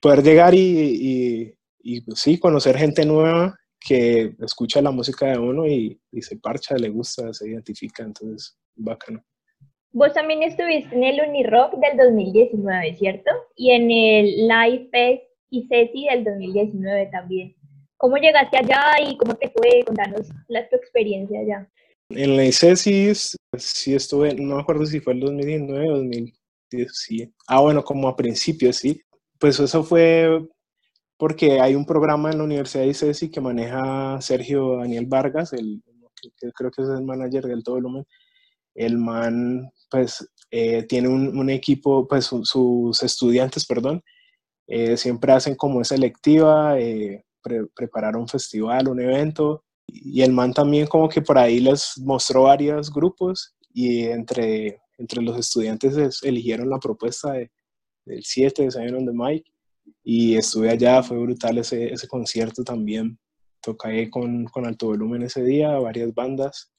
poder 0.00 0.22
llegar 0.22 0.54
y, 0.54 1.54
y, 1.80 2.00
pues 2.02 2.20
sí, 2.20 2.38
conocer 2.38 2.76
gente 2.76 3.04
nueva 3.04 3.56
que 3.80 4.34
escucha 4.40 4.82
la 4.82 4.90
música 4.90 5.26
de 5.26 5.38
uno 5.38 5.66
y, 5.66 6.00
y, 6.10 6.22
se 6.22 6.36
parcha, 6.36 6.76
le 6.76 6.88
gusta, 6.88 7.32
se 7.32 7.48
identifica, 7.48 8.02
entonces, 8.02 8.58
bacano. 8.74 9.24
Vos 9.92 10.12
también 10.12 10.42
estuviste 10.42 10.94
en 10.94 11.04
el 11.04 11.20
Unirock 11.26 11.74
del 11.78 11.96
2019, 11.96 12.94
¿cierto? 12.94 13.30
Y 13.54 13.70
en 13.70 13.90
el 13.90 14.48
Live 14.48 14.88
Fest 14.90 15.22
y 15.50 15.66
CESI 15.68 16.08
del 16.10 16.24
2019 16.24 17.06
también. 17.06 17.55
¿Cómo 17.98 18.16
llegaste 18.16 18.58
allá 18.58 19.00
y 19.06 19.16
cómo 19.16 19.34
te 19.34 19.50
fue? 19.50 19.84
Contanos 19.84 20.28
la, 20.48 20.68
tu 20.68 20.76
experiencia 20.76 21.40
allá. 21.40 21.68
En 22.10 22.36
la 22.36 22.44
ICESI 22.44 23.12
sí 23.56 23.94
estuve, 23.94 24.34
no 24.34 24.56
me 24.56 24.62
acuerdo 24.62 24.86
si 24.86 25.00
fue 25.00 25.14
el 25.14 25.20
2019 25.20 25.90
o 25.90 25.96
2010, 25.96 26.92
sí. 26.92 27.34
Ah, 27.48 27.60
bueno, 27.60 27.82
como 27.82 28.08
a 28.08 28.16
principios, 28.16 28.76
sí. 28.76 29.00
Pues 29.38 29.58
eso 29.58 29.82
fue 29.82 30.46
porque 31.16 31.60
hay 31.60 31.74
un 31.74 31.86
programa 31.86 32.30
en 32.30 32.38
la 32.38 32.44
Universidad 32.44 32.84
de 32.84 32.90
ICESI 32.90 33.30
que 33.30 33.40
maneja 33.40 34.20
Sergio 34.20 34.76
Daniel 34.76 35.06
Vargas, 35.06 35.52
el, 35.52 35.82
que 36.38 36.52
creo 36.52 36.70
que 36.70 36.82
es 36.82 36.88
el 36.88 37.04
manager 37.04 37.44
del 37.44 37.62
Todo 37.62 37.76
Volumen. 37.76 38.04
El 38.74 38.98
man, 38.98 39.70
pues, 39.90 40.28
eh, 40.50 40.82
tiene 40.84 41.08
un, 41.08 41.50
equipo, 41.50 42.06
pues, 42.06 42.26
sus 42.26 43.02
estudiantes, 43.02 43.66
perdón, 43.66 44.02
eh, 44.66 44.96
siempre 44.96 45.32
hacen 45.32 45.54
como 45.54 45.80
esa 45.80 45.94
electiva, 45.94 46.78
eh, 46.78 47.24
preparar 47.74 48.16
un 48.16 48.28
festival, 48.28 48.88
un 48.88 49.00
evento, 49.00 49.64
y 49.86 50.22
el 50.22 50.32
man 50.32 50.52
también 50.52 50.86
como 50.86 51.08
que 51.08 51.22
por 51.22 51.38
ahí 51.38 51.60
les 51.60 51.98
mostró 51.98 52.44
varios 52.44 52.92
grupos 52.92 53.54
y 53.72 54.04
entre, 54.04 54.80
entre 54.98 55.22
los 55.22 55.38
estudiantes 55.38 56.20
eligieron 56.22 56.68
la 56.68 56.78
propuesta 56.78 57.32
de, 57.32 57.50
del 58.04 58.22
7 58.22 58.64
de 58.64 58.70
Zion 58.70 58.96
on 58.96 59.16
Mic 59.16 59.44
y 60.02 60.36
estuve 60.36 60.70
allá, 60.70 61.02
fue 61.02 61.18
brutal 61.18 61.58
ese, 61.58 61.92
ese 61.92 62.08
concierto 62.08 62.64
también. 62.64 63.18
Toqué 63.60 64.08
con, 64.10 64.44
con 64.46 64.66
alto 64.66 64.86
volumen 64.86 65.22
ese 65.22 65.42
día, 65.42 65.78
varias 65.78 66.14
bandas, 66.14 66.72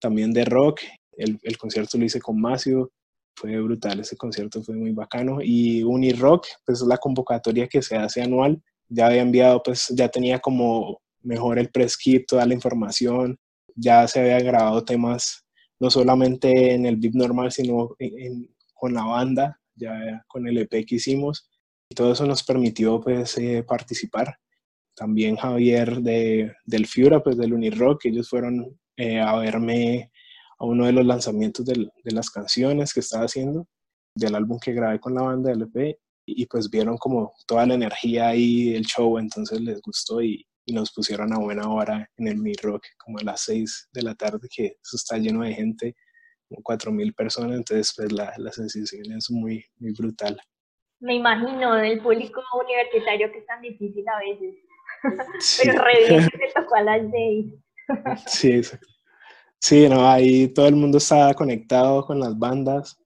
también 0.00 0.32
de 0.32 0.44
rock. 0.44 0.80
El, 1.12 1.38
el 1.42 1.58
concierto 1.58 1.98
lo 1.98 2.04
hice 2.04 2.20
con 2.20 2.40
Macio, 2.40 2.92
fue 3.36 3.60
brutal 3.60 4.00
ese 4.00 4.16
concierto, 4.16 4.62
fue 4.62 4.74
muy 4.74 4.92
bacano. 4.92 5.38
Y 5.42 5.82
Unirock, 5.82 6.46
pues 6.66 6.80
es 6.80 6.86
la 6.86 6.98
convocatoria 6.98 7.68
que 7.68 7.82
se 7.82 7.96
hace 7.96 8.22
anual. 8.22 8.60
Ya 8.92 9.06
había 9.06 9.22
enviado, 9.22 9.62
pues 9.62 9.88
ya 9.96 10.08
tenía 10.08 10.38
como 10.38 11.00
mejor 11.22 11.58
el 11.58 11.70
prescript, 11.70 12.28
toda 12.28 12.46
la 12.46 12.54
información. 12.54 13.38
Ya 13.74 14.06
se 14.08 14.20
había 14.20 14.40
grabado 14.40 14.84
temas 14.84 15.44
no 15.80 15.90
solamente 15.90 16.74
en 16.74 16.86
el 16.86 16.96
VIP 16.96 17.14
normal, 17.14 17.50
sino 17.50 17.96
con 18.74 18.94
la 18.94 19.04
banda, 19.04 19.60
ya 19.74 20.24
con 20.28 20.46
el 20.46 20.58
EP 20.58 20.84
que 20.86 20.96
hicimos. 20.96 21.50
Y 21.90 21.94
todo 21.94 22.12
eso 22.12 22.26
nos 22.26 22.44
permitió 22.44 23.00
pues 23.00 23.36
eh, 23.38 23.64
participar. 23.66 24.36
También 24.94 25.36
Javier 25.36 26.00
de, 26.00 26.54
del 26.66 26.86
Fiura, 26.86 27.22
pues 27.22 27.36
del 27.36 27.54
Unirock, 27.54 28.04
ellos 28.04 28.28
fueron 28.28 28.78
eh, 28.96 29.20
a 29.20 29.36
verme 29.36 30.12
a 30.58 30.66
uno 30.66 30.86
de 30.86 30.92
los 30.92 31.04
lanzamientos 31.04 31.66
de 31.66 31.90
las 32.04 32.30
canciones 32.30 32.92
que 32.94 33.00
estaba 33.00 33.24
haciendo, 33.24 33.66
del 34.14 34.34
álbum 34.34 34.58
que 34.60 34.72
grabé 34.72 35.00
con 35.00 35.14
la 35.14 35.22
banda 35.22 35.50
LP, 35.50 35.98
y 36.26 36.46
pues 36.46 36.70
vieron 36.70 36.96
como 36.96 37.32
toda 37.46 37.66
la 37.66 37.74
energía 37.74 38.28
ahí, 38.28 38.74
el 38.74 38.84
show, 38.84 39.18
entonces 39.18 39.60
les 39.60 39.80
gustó 39.80 40.22
y, 40.22 40.46
nos 40.68 40.92
pusieron 40.92 41.32
a 41.32 41.38
buena 41.38 41.68
hora 41.68 42.08
en 42.16 42.28
el 42.28 42.36
Mi 42.36 42.52
Rock, 42.62 42.84
como 42.96 43.18
a 43.18 43.24
las 43.24 43.40
6 43.42 43.88
de 43.92 44.02
la 44.02 44.14
tarde, 44.14 44.46
que 44.48 44.66
eso 44.66 44.96
está 44.96 45.18
lleno 45.18 45.42
de 45.42 45.52
gente, 45.52 45.96
como 46.48 46.62
4.000 46.62 47.14
personas, 47.16 47.56
entonces 47.56 47.92
pues 47.96 48.12
la, 48.12 48.32
la 48.38 48.52
sensación 48.52 49.10
es 49.10 49.28
muy, 49.28 49.64
muy 49.78 49.92
brutal. 49.92 50.40
Me 51.00 51.16
imagino, 51.16 51.74
del 51.74 52.00
público 52.00 52.40
universitario 52.64 53.32
que 53.32 53.38
es 53.40 53.46
tan 53.46 53.60
difícil 53.60 54.04
a 54.08 54.18
veces, 54.20 54.54
pero 55.64 55.82
re 55.82 56.08
bien 56.08 56.28
que 56.30 56.38
te 56.38 56.52
tocó 56.54 56.76
a 56.76 56.82
las 56.82 57.10
6. 57.10 57.46
sí, 58.26 58.52
exacto. 58.52 58.86
Sí, 59.58 59.88
no, 59.88 60.08
ahí 60.08 60.48
todo 60.48 60.68
el 60.68 60.76
mundo 60.76 60.98
estaba 60.98 61.34
conectado 61.34 62.04
con 62.04 62.18
las 62.18 62.38
bandas, 62.38 63.01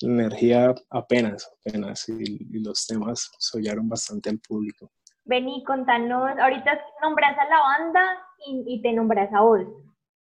energía 0.00 0.74
apenas, 0.90 1.50
apenas, 1.60 2.08
y, 2.08 2.58
los 2.60 2.86
temas 2.86 3.30
sollaron 3.38 3.88
bastante 3.88 4.30
al 4.30 4.38
público. 4.38 4.90
Vení, 5.24 5.62
contanos, 5.64 6.38
ahorita 6.38 6.80
nombras 7.02 7.36
a 7.38 7.48
la 7.48 7.58
banda 7.58 8.18
y, 8.46 8.80
te 8.82 8.92
nombras 8.92 9.32
a 9.32 9.40
vos. 9.40 9.60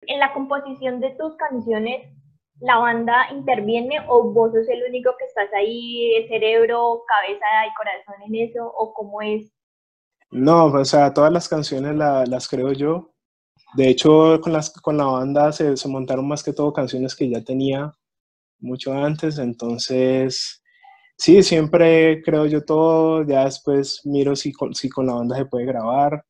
En 0.03 0.21
la 0.21 0.33
composición 0.33 1.01
de 1.01 1.11
tus 1.11 1.37
canciones, 1.37 2.11
¿la 2.61 2.79
banda 2.79 3.31
interviene 3.33 4.01
o 4.09 4.33
vos 4.33 4.53
sos 4.53 4.69
el 4.69 4.85
único 4.89 5.11
que 5.19 5.25
estás 5.25 5.53
ahí, 5.55 6.27
cerebro, 6.29 7.03
cabeza 7.07 7.47
y 7.67 7.75
corazón 7.75 8.23
en 8.27 8.49
eso, 8.49 8.67
o 8.67 8.95
cómo 8.95 9.21
es? 9.21 9.53
No, 10.31 10.67
o 10.67 10.85
sea, 10.85 11.13
todas 11.13 11.33
las 11.33 11.49
canciones 11.49 11.95
las 11.97 12.49
creo 12.49 12.73
yo, 12.73 13.13
de 13.75 13.89
hecho, 13.89 14.41
con, 14.43 14.53
las, 14.53 14.71
con 14.71 14.97
la 14.97 15.05
banda 15.05 15.53
se, 15.53 15.77
se, 15.77 15.89
montaron 15.89 16.27
más 16.27 16.43
que 16.43 16.53
todo 16.53 16.73
canciones 16.73 17.15
que 17.15 17.29
ya 17.29 17.43
tenía 17.43 17.98
mucho 18.61 18.93
antes, 18.93 19.39
entonces 19.39 20.63
sí, 21.17 21.43
siempre 21.43 22.23
creo 22.23 22.47
yo 22.47 22.65
todo, 22.65 23.27
ya 23.27 23.45
después 23.45 24.01
miro 24.05 24.37
si 24.37 24.53
con, 24.53 24.75
si 24.75 24.89
con 24.89 25.07
la 25.07 25.15
banda 25.15 25.37
se 25.37 25.47
puede 25.47 25.67
grabar, 25.67 26.25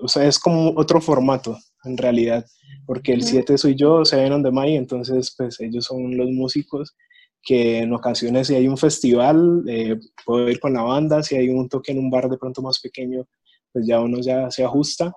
o 0.00 0.08
sea, 0.08 0.26
es 0.26 0.38
como 0.38 0.72
otro 0.76 1.00
formato 1.00 1.58
en 1.84 1.96
realidad, 1.96 2.44
porque 2.86 3.12
el 3.12 3.22
7 3.22 3.58
soy 3.58 3.74
yo, 3.74 4.04
se 4.04 4.16
ven 4.16 4.32
on 4.32 4.42
the 4.42 4.50
May, 4.50 4.76
entonces 4.76 5.34
pues 5.36 5.60
ellos 5.60 5.84
son 5.84 6.16
los 6.16 6.30
músicos 6.30 6.96
que 7.42 7.78
en 7.78 7.92
ocasiones 7.92 8.48
si 8.48 8.54
hay 8.54 8.68
un 8.68 8.76
festival 8.76 9.62
eh, 9.68 9.98
puedo 10.24 10.48
ir 10.48 10.60
con 10.60 10.74
la 10.74 10.82
banda, 10.82 11.22
si 11.22 11.36
hay 11.36 11.48
un 11.48 11.68
toque 11.68 11.92
en 11.92 11.98
un 11.98 12.10
bar 12.10 12.28
de 12.28 12.36
pronto 12.36 12.62
más 12.62 12.80
pequeño, 12.80 13.26
pues 13.72 13.86
ya 13.86 14.00
uno 14.00 14.18
ya 14.20 14.50
se 14.50 14.64
ajusta 14.64 15.12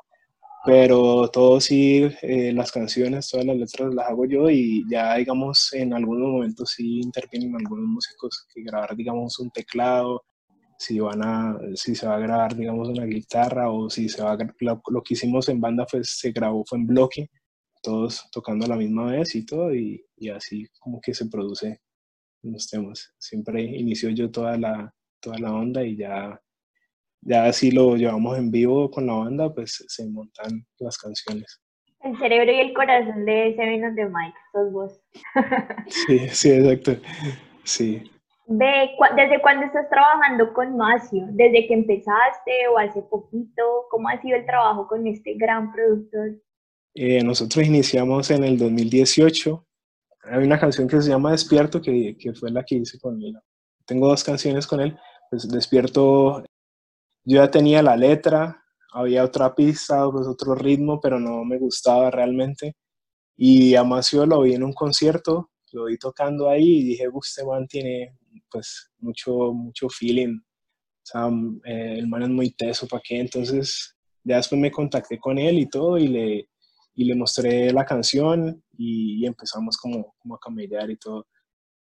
pero 0.65 1.27
todo 1.30 1.60
sí, 1.60 2.08
eh, 2.22 2.53
las 2.53 2.72
canciones, 2.72 3.30
todas 3.30 3.46
las 3.46 3.58
letras 3.58 3.94
las 3.94 4.08
hago 4.08 4.25
yo 4.25 4.50
y 4.50 4.84
ya, 4.89 5.15
digamos, 5.15 5.74
en 5.74 5.94
algunos 5.94 6.30
momentos 6.30 6.72
sí 6.75 7.00
intervienen 7.01 7.56
algunos 7.56 7.86
músicos 7.86 8.46
que 8.53 8.62
grabar, 8.63 8.96
digamos, 8.96 9.39
un 9.39 9.50
teclado, 9.51 10.24
si 10.77 11.00
van 11.00 11.24
a, 11.24 11.60
si 11.75 11.96
se 11.96 12.08
va 12.08 12.15
a 12.15 12.20
grabar, 12.20 12.56
digamos, 12.56 12.89
una 12.89 13.06
guitarra 13.06 13.72
o 13.72 13.89
si 13.89 14.10
se 14.10 14.24
va 14.24 14.34
a, 14.34 14.38
lo, 14.60 14.82
lo 14.89 15.01
que 15.03 15.13
hicimos 15.15 15.50
en 15.50 15.62
banda 15.62 15.86
pues 15.89 16.18
se 16.20 16.32
grabó, 16.32 16.63
fue 16.65 16.80
en 16.80 16.88
bloque, 16.88 17.30
todos 17.82 18.27
tocando 18.32 18.65
a 18.65 18.70
la 18.70 18.75
misma 18.77 19.12
vez 19.12 19.36
y 19.36 19.46
todo 19.46 19.74
y, 19.75 20.03
y 20.18 20.30
así 20.30 20.68
como 20.80 21.01
que 21.01 21.13
se 21.13 21.27
produce 21.27 21.82
los 22.44 22.68
temas. 22.68 23.13
Siempre 23.18 23.63
inicio 23.63 24.10
yo 24.10 24.32
toda 24.32 24.58
la, 24.58 24.94
toda 25.20 25.39
la 25.39 25.53
onda 25.53 25.84
y 25.84 25.98
ya 25.98 26.39
ya 27.22 27.51
si 27.54 27.72
lo 27.72 27.96
llevamos 27.96 28.38
en 28.38 28.51
vivo 28.51 28.90
con 28.90 29.08
la 29.08 29.13
banda, 29.13 29.54
pues 29.54 29.84
se 29.88 30.08
montan 30.10 30.66
las 30.80 30.98
canciones. 30.98 31.62
El 32.04 32.18
cerebro 32.18 32.51
y 32.51 32.60
el 32.60 32.74
corazón 32.74 33.25
de 33.25 33.54
Seven 33.56 33.96
de 33.96 34.06
Mike, 34.06 34.38
sos 34.51 34.72
vos. 34.72 35.00
sí, 35.88 36.20
sí, 36.30 36.51
exacto. 36.51 36.96
Sí. 37.63 38.12
¿Desde 38.48 39.42
cuándo 39.42 39.66
estás 39.66 39.88
trabajando 39.90 40.51
con 40.54 40.75
Macio? 40.75 41.25
¿Desde 41.30 41.68
que 41.68 41.74
empezaste 41.74 42.68
o 42.74 42.78
hace 42.80 43.01
poquito? 43.04 43.62
¿Cómo 43.90 44.10
ha 44.10 44.20
sido 44.20 44.36
el 44.36 44.46
trabajo 44.46 44.88
con 44.88 45.06
este 45.08 45.36
gran 45.36 45.72
productor? 45.72 46.42
Eh, 46.96 47.24
nosotros 47.24 47.66
iniciamos 47.66 48.32
en 48.32 48.44
el 48.44 48.58
2018. 48.58 49.66
Hay 50.24 50.44
una 50.44 50.60
canción 50.60 50.88
que 50.88 51.01
se 51.01 51.10
llama 51.10 51.32
Despierto, 51.32 51.82
que, 51.82 52.18
que 52.20 52.34
fue 52.34 52.51
la 52.51 52.63
que 52.63 52.75
hice 52.75 53.00
con 53.00 53.22
él. 53.22 53.38
Tengo 53.86 54.08
dos 54.08 54.24
canciones 54.24 54.68
con 54.68 54.82
él. 54.82 54.98
Pues 55.30 55.48
Despierto 55.50 56.44
yo 57.24 57.38
ya 57.38 57.51
tenía 57.51 57.82
la 57.82 57.96
letra, 57.96 58.63
había 58.94 59.24
otra 59.24 59.56
pista, 59.56 60.10
pues 60.12 60.28
otro 60.28 60.56
ritmo, 60.56 61.00
pero 61.00 61.20
no 61.20 61.44
me 61.46 61.58
gustaba 61.58 62.12
realmente. 62.12 62.75
Y 63.38 63.75
a 63.75 63.84
Macio 63.84 64.25
lo 64.25 64.42
vi 64.42 64.54
en 64.54 64.63
un 64.63 64.74
concierto, 64.74 65.51
lo 65.72 65.86
vi 65.86 65.98
tocando 65.98 66.50
ahí 66.50 66.80
y 66.80 66.84
dije, 66.84 67.06
este 67.24 67.46
man 67.46 67.68
tiene 67.68 68.18
pues 68.50 68.92
mucho, 69.00 69.54
mucho 69.54 69.90
feeling. 69.90 70.38
O 70.38 71.04
sea, 71.04 71.30
eh, 71.66 71.96
el 72.00 72.08
man 72.08 72.24
es 72.24 72.30
muy 72.30 72.51
teso, 72.51 72.88
¿para 72.88 73.01
qué? 73.04 73.20
Entonces 73.20 73.96
ya 74.24 74.38
después 74.38 74.60
me 74.60 74.72
contacté 74.72 75.20
con 75.20 75.38
él 75.40 75.60
y 75.60 75.70
todo 75.70 75.98
y 75.98 76.08
le, 76.08 76.50
y 76.96 77.06
le 77.06 77.16
mostré 77.16 77.72
la 77.74 77.86
canción 77.86 78.63
y, 78.78 79.25
empezamos 79.25 79.78
como, 79.78 80.16
como 80.20 80.36
a 80.36 80.40
camellar 80.40 80.90
y 80.92 80.98
todo. 80.98 81.28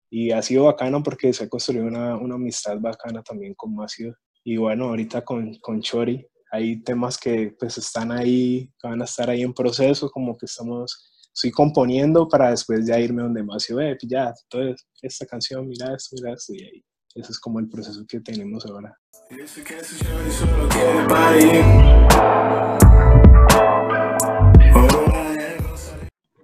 Y 0.10 0.32
ha 0.32 0.42
sido 0.42 0.66
bacano 0.66 1.02
porque 1.04 1.34
se 1.34 1.46
ha 1.46 1.50
construido 1.50 1.86
una, 1.86 2.18
una 2.18 2.36
amistad 2.36 2.78
bacana 2.80 3.24
también 3.24 3.56
con 3.56 3.74
Macio 3.76 4.16
y 4.44 4.58
bueno, 4.58 4.86
ahorita 4.86 5.24
con, 5.24 5.56
con 5.60 5.82
Chori 5.82 6.26
hay 6.52 6.82
temas 6.82 7.18
que 7.18 7.56
pues 7.58 7.78
están 7.78 8.12
ahí, 8.12 8.70
que 8.80 8.88
van 8.88 9.02
a 9.02 9.06
estar 9.06 9.30
ahí 9.30 9.42
en 9.42 9.54
proceso, 9.54 10.10
como 10.10 10.38
que 10.38 10.48
estamos, 10.48 11.30
estoy 11.34 11.52
componiendo 11.52 12.28
para 12.28 12.50
después 12.50 12.86
ya 12.86 13.00
irme 13.00 13.22
donde 13.22 13.44
más 13.44 13.70
y 13.70 13.74
ve, 13.74 13.98
ya, 14.02 14.34
entonces 14.44 14.86
esta 15.02 15.26
canción, 15.26 15.68
mira 15.68 15.94
esto, 15.96 16.16
mira 16.18 16.34
esto, 16.34 16.54
y 16.54 16.64
ahí, 16.64 16.84
ese 17.16 17.32
es 17.32 17.40
como 17.40 17.60
el 17.60 17.70
proceso 17.70 18.04
que 18.08 18.20
tenemos 18.20 18.66
ahora. 18.66 18.98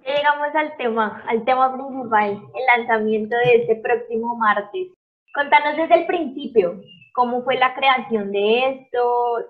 Llegamos 0.06 0.54
al 0.54 0.76
tema, 0.78 1.22
al 1.26 1.44
tema 1.44 1.74
principal, 1.74 2.30
el 2.30 2.66
lanzamiento 2.78 3.36
de 3.36 3.56
este 3.56 3.76
próximo 3.76 4.36
martes. 4.36 4.88
Contanos 5.34 5.76
desde 5.76 6.00
el 6.00 6.06
principio, 6.06 6.80
cómo 7.18 7.42
fue 7.42 7.58
la 7.58 7.74
creación 7.74 8.30
de 8.30 8.58
esto, 8.68 9.00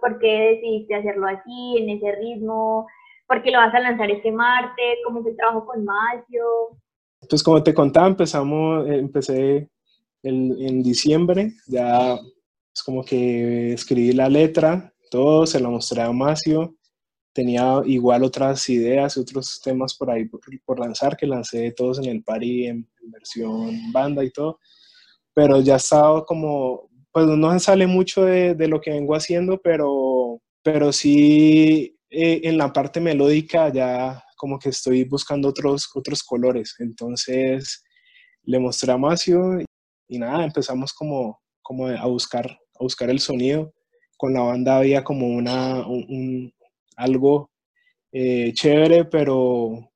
por 0.01 0.19
qué 0.19 0.55
decidiste 0.55 0.95
hacerlo 0.95 1.27
así, 1.27 1.77
en 1.77 1.91
ese 1.91 2.13
ritmo, 2.13 2.87
por 3.27 3.43
qué 3.43 3.51
lo 3.51 3.59
vas 3.59 3.75
a 3.75 3.81
lanzar 3.81 4.11
este 4.11 4.33
martes, 4.33 4.97
cómo 5.05 5.21
fue 5.21 5.33
el 5.33 5.37
trabajo 5.37 5.67
con 5.67 5.85
Macio. 5.85 6.45
Pues 7.29 7.43
como 7.43 7.63
te 7.63 7.75
contaba, 7.75 8.07
empezamos, 8.07 8.89
eh, 8.89 8.97
empecé 8.97 9.69
en 10.23 10.83
diciembre, 10.83 11.53
ya 11.67 12.19
es 12.75 12.83
como 12.83 13.05
que 13.05 13.75
escribí 13.75 14.13
la 14.13 14.31
letra, 14.31 14.91
todo, 15.11 15.47
se 15.47 15.61
la 15.61 15.69
mostré 15.69 16.01
a 16.01 16.11
Macio, 16.11 16.75
tenía 17.35 17.83
igual 17.85 18.25
otras 18.25 18.67
ideas, 18.71 19.19
otros 19.19 19.61
temas 19.63 19.95
por 19.95 20.11
ahí 20.11 20.25
por, 20.65 20.81
lanzar, 20.81 21.19
que 21.19 21.27
lancé 21.27 21.71
todos 21.73 21.99
en 21.99 22.07
el 22.07 22.25
party 22.25 22.67
en, 22.67 22.89
versión 23.11 23.93
banda 23.93 24.25
y 24.25 24.31
todo, 24.31 24.59
pero 25.35 25.61
ya 25.61 25.77
estaba 25.77 26.25
como, 26.25 26.88
pues 27.13 27.27
no 27.27 27.59
sale 27.59 27.87
mucho 27.87 28.25
de, 28.25 28.55
de 28.55 28.69
lo 28.69 28.81
que 28.81 28.91
vengo 28.91 29.15
haciendo, 29.15 29.61
pero, 29.63 30.41
pero 30.63 30.93
sí 30.93 31.97
eh, 32.11 32.41
en 32.45 32.59
la 32.59 32.73
parte 32.73 33.01
melódica 33.01 33.71
ya 33.73 34.23
como 34.37 34.59
que 34.59 34.71
estoy 34.71 35.05
buscando 35.05 35.49
otros, 35.49 35.89
otros 35.95 36.23
colores, 36.23 36.77
entonces 36.79 37.83
le 38.45 38.59
mostré 38.59 38.93
a 38.93 38.97
Macio 38.97 39.61
y 40.09 40.19
nada, 40.19 40.45
empezamos 40.45 40.93
como, 40.95 41.41
como 41.61 41.87
a, 41.89 42.07
buscar, 42.07 42.47
a 42.51 42.79
buscar 42.83 43.11
el 43.11 43.21
sonido. 43.21 43.75
Con 44.17 44.33
la 44.33 44.41
banda 44.41 44.79
había 44.79 45.05
como 45.05 45.29
una, 45.29 45.87
un, 45.87 46.53
algo 46.97 47.51
eh, 48.13 48.53
chévere, 48.55 49.05
pero, 49.05 49.91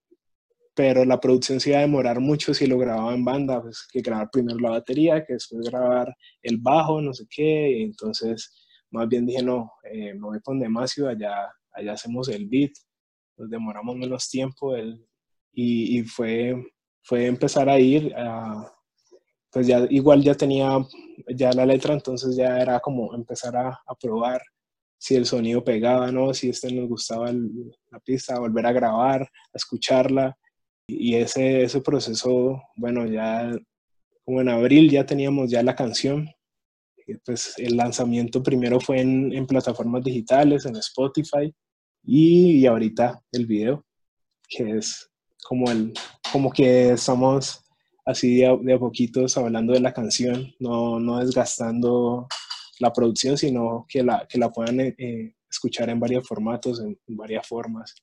pero 0.74 1.04
la 1.04 1.20
producción 1.20 1.60
se 1.60 1.70
iba 1.70 1.78
a 1.78 1.82
demorar 1.82 2.20
mucho 2.20 2.54
si 2.54 2.66
lo 2.66 2.78
grababa 2.78 3.14
en 3.14 3.24
banda, 3.24 3.62
pues 3.62 3.86
que 3.90 4.00
grabar 4.00 4.30
primero 4.30 4.58
la 4.58 4.70
batería, 4.70 5.24
que 5.24 5.34
después 5.34 5.68
grabar 5.68 6.14
el 6.42 6.58
bajo, 6.58 7.00
no 7.00 7.12
sé 7.12 7.26
qué, 7.30 7.78
y 7.78 7.82
entonces 7.82 8.52
más 8.90 9.08
bien 9.08 9.26
dije, 9.26 9.42
no, 9.42 9.72
eh, 9.84 10.14
me 10.14 10.20
voy 10.20 10.40
con 10.40 10.60
Demasio, 10.60 11.08
allá, 11.08 11.50
allá 11.72 11.92
hacemos 11.92 12.28
el 12.28 12.46
beat, 12.46 12.72
nos 13.36 13.50
demoramos 13.50 13.96
menos 13.96 14.28
tiempo, 14.28 14.76
el, 14.76 15.04
y, 15.52 15.98
y, 15.98 16.02
fue, 16.04 16.54
fue 17.02 17.26
empezar 17.26 17.68
a 17.68 17.78
ir 17.78 18.14
a, 18.16 18.70
pues 19.50 19.66
ya 19.66 19.86
igual 19.90 20.22
ya 20.22 20.34
tenía 20.34 20.78
ya 21.34 21.52
la 21.52 21.66
letra, 21.66 21.94
entonces 21.94 22.36
ya 22.36 22.58
era 22.58 22.80
como 22.80 23.14
empezar 23.14 23.56
a, 23.56 23.68
a 23.68 23.94
probar 24.00 24.40
si 24.98 25.16
el 25.16 25.26
sonido 25.26 25.64
pegaba, 25.64 26.12
¿no? 26.12 26.32
Si 26.32 26.48
este 26.48 26.72
nos 26.72 26.88
gustaba 26.88 27.32
la 27.32 27.98
pista, 28.04 28.38
volver 28.38 28.66
a 28.66 28.72
grabar, 28.72 29.22
a 29.22 29.28
escucharla. 29.56 30.36
Y 30.86 31.14
ese, 31.14 31.62
ese 31.62 31.80
proceso, 31.80 32.62
bueno, 32.76 33.06
ya 33.06 33.50
como 34.24 34.40
en 34.40 34.48
abril 34.48 34.90
ya 34.90 35.06
teníamos 35.06 35.50
ya 35.50 35.62
la 35.62 35.74
canción. 35.74 36.28
Pues 37.24 37.54
el 37.58 37.76
lanzamiento 37.76 38.42
primero 38.42 38.80
fue 38.80 39.00
en, 39.00 39.46
plataformas 39.46 40.04
digitales, 40.04 40.64
en 40.66 40.76
Spotify, 40.76 41.52
y, 42.04 42.58
y, 42.58 42.66
ahorita 42.66 43.22
el 43.32 43.46
video, 43.46 43.84
que 44.48 44.78
es 44.78 45.10
como, 45.42 45.70
el, 45.70 45.92
como 46.32 46.50
que 46.50 46.90
estamos 46.92 47.62
así 48.04 48.36
de 48.36 48.72
a, 48.74 48.78
poquitos 48.78 49.36
hablando 49.36 49.72
de 49.72 49.80
la 49.80 49.92
canción, 49.92 50.52
no, 50.58 50.98
no 50.98 51.18
desgastando 51.18 52.26
la 52.78 52.92
producción, 52.92 53.36
sino 53.38 53.86
que 53.88 54.02
la, 54.02 54.26
que 54.28 54.38
la 54.38 54.50
puedan 54.50 54.80
eh, 54.80 55.34
escuchar 55.48 55.90
en 55.90 56.00
varios 56.00 56.26
formatos, 56.26 56.80
en, 56.80 56.98
varias 57.08 57.46
formas. 57.46 57.94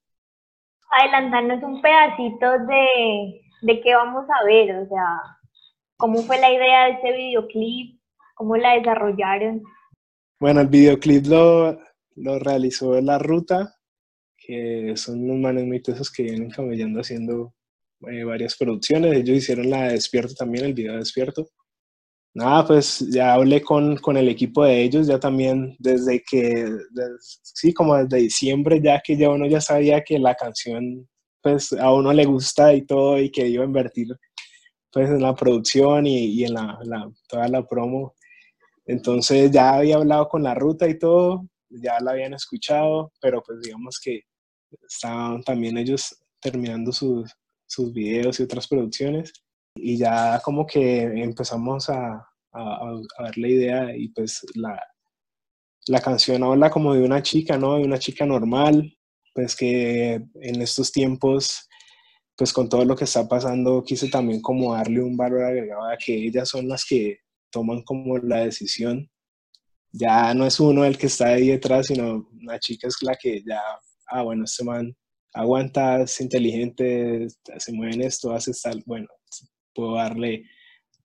Adelantarnos 0.89 1.63
un 1.63 1.81
pedacito 1.81 2.51
de, 2.65 3.41
de 3.61 3.81
qué 3.81 3.93
vamos 3.93 4.25
a 4.29 4.45
ver, 4.45 4.75
o 4.75 4.87
sea, 4.87 5.21
cómo 5.97 6.19
fue 6.23 6.39
la 6.39 6.51
idea 6.51 6.85
de 6.85 6.91
este 6.93 7.13
videoclip, 7.13 7.99
cómo 8.35 8.57
la 8.57 8.73
desarrollaron. 8.73 9.61
Bueno, 10.39 10.61
el 10.61 10.67
videoclip 10.67 11.25
lo, 11.27 11.77
lo 12.15 12.39
realizó 12.39 12.99
La 13.01 13.19
Ruta, 13.19 13.75
que 14.37 14.93
son 14.95 15.23
unos 15.23 15.37
manes 15.37 15.65
muy 15.65 15.81
tesos 15.81 16.11
que 16.11 16.23
vienen 16.23 16.49
camellando 16.49 17.01
haciendo 17.01 17.53
eh, 18.09 18.23
varias 18.23 18.57
producciones. 18.57 19.13
Ellos 19.13 19.37
hicieron 19.37 19.69
la 19.69 19.83
de 19.83 19.91
Despierto 19.91 20.33
también, 20.33 20.65
el 20.65 20.73
video 20.73 20.93
de 20.93 20.99
Despierto. 20.99 21.49
Nada, 22.33 22.65
pues 22.67 22.99
ya 23.11 23.33
hablé 23.33 23.61
con, 23.61 23.97
con, 23.97 24.15
el 24.15 24.29
equipo 24.29 24.63
de 24.63 24.83
ellos, 24.83 25.07
ya 25.07 25.19
también 25.19 25.75
desde 25.79 26.23
que, 26.23 26.69
sí, 27.41 27.73
como 27.73 27.95
desde 27.97 28.17
diciembre, 28.17 28.79
ya 28.81 29.01
que 29.03 29.17
ya 29.17 29.29
uno 29.29 29.47
ya 29.47 29.59
sabía 29.59 30.03
que 30.03 30.19
la 30.19 30.35
canción, 30.35 31.07
pues 31.41 31.73
a 31.73 31.91
uno 31.91 32.13
le 32.13 32.25
gusta 32.25 32.73
y 32.73 32.85
todo, 32.85 33.19
y 33.19 33.31
que 33.31 33.47
iba 33.47 33.63
a 33.63 33.67
invertir 33.67 34.07
pues 34.91 35.09
en 35.09 35.21
la 35.21 35.35
producción 35.35 36.07
y, 36.07 36.25
y 36.25 36.45
en 36.45 36.53
la, 36.53 36.79
toda 37.27 37.47
la 37.47 37.65
promo. 37.65 38.15
Entonces 38.85 39.51
ya 39.51 39.75
había 39.75 39.97
hablado 39.97 40.27
con 40.27 40.43
la 40.43 40.55
ruta 40.55 40.87
y 40.87 40.97
todo, 40.97 41.47
ya 41.69 41.99
la 42.01 42.11
habían 42.11 42.33
escuchado, 42.33 43.11
pero 43.21 43.41
pues 43.45 43.59
digamos 43.61 43.99
que 44.03 44.21
estaban 44.87 45.43
también 45.43 45.77
ellos 45.77 46.15
terminando 46.41 46.91
sus, 46.91 47.31
sus 47.67 47.93
videos 47.93 48.39
y 48.39 48.43
otras 48.43 48.67
producciones. 48.67 49.31
Y 49.81 49.97
ya 49.97 50.39
como 50.43 50.65
que 50.65 51.01
empezamos 51.01 51.89
a, 51.89 52.27
a, 52.53 52.91
ver 53.23 53.37
la 53.37 53.47
idea 53.47 53.95
y 53.95 54.09
pues 54.09 54.45
la, 54.55 54.79
la 55.87 56.01
canción 56.01 56.43
habla 56.43 56.69
como 56.69 56.93
de 56.93 57.03
una 57.03 57.21
chica, 57.23 57.57
¿no? 57.57 57.75
De 57.75 57.83
una 57.83 57.99
chica 57.99 58.25
normal, 58.25 58.97
pues 59.33 59.55
que 59.55 60.13
en 60.41 60.61
estos 60.61 60.91
tiempos, 60.91 61.67
pues 62.35 62.53
con 62.53 62.69
todo 62.69 62.85
lo 62.85 62.95
que 62.95 63.05
está 63.05 63.27
pasando, 63.27 63.83
quise 63.83 64.09
también 64.09 64.41
como 64.41 64.73
darle 64.73 65.01
un 65.01 65.17
valor 65.17 65.43
agregado 65.43 65.83
a 65.89 65.97
que 65.97 66.15
ellas 66.15 66.49
son 66.49 66.67
las 66.67 66.85
que 66.85 67.19
toman 67.51 67.83
como 67.83 68.17
la 68.17 68.45
decisión. 68.45 69.09
Ya 69.91 70.33
no 70.33 70.45
es 70.45 70.59
uno 70.59 70.85
el 70.85 70.97
que 70.97 71.07
está 71.07 71.29
ahí 71.29 71.47
detrás, 71.49 71.87
sino 71.87 72.29
una 72.41 72.59
chica 72.59 72.87
es 72.87 72.97
la 73.01 73.15
que 73.15 73.41
ya, 73.43 73.61
ah, 74.07 74.21
bueno, 74.23 74.43
este 74.45 74.63
man 74.63 74.95
aguanta, 75.33 76.01
es 76.01 76.21
inteligente, 76.21 77.27
se 77.57 77.73
mueve 77.73 77.95
en 77.95 78.01
esto, 78.03 78.33
hace 78.33 78.51
tal, 78.61 78.83
bueno, 78.85 79.07
puedo 79.73 79.95
darle, 79.95 80.45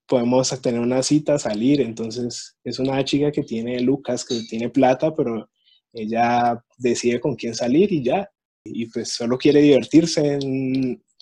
podemos 0.06 0.60
tener 0.60 0.80
una 0.80 1.02
cita, 1.02 1.38
salir, 1.38 1.80
entonces 1.80 2.56
es 2.64 2.78
una 2.78 3.04
chica 3.04 3.32
que 3.32 3.42
tiene 3.42 3.80
Lucas, 3.80 4.24
que 4.24 4.40
tiene 4.48 4.70
plata, 4.70 5.14
pero 5.14 5.48
ella 5.92 6.62
decide 6.76 7.20
con 7.20 7.36
quién 7.36 7.54
salir 7.54 7.92
y 7.92 8.02
ya, 8.02 8.28
y 8.64 8.86
pues 8.86 9.10
solo 9.10 9.38
quiere 9.38 9.60
divertirse 9.60 10.38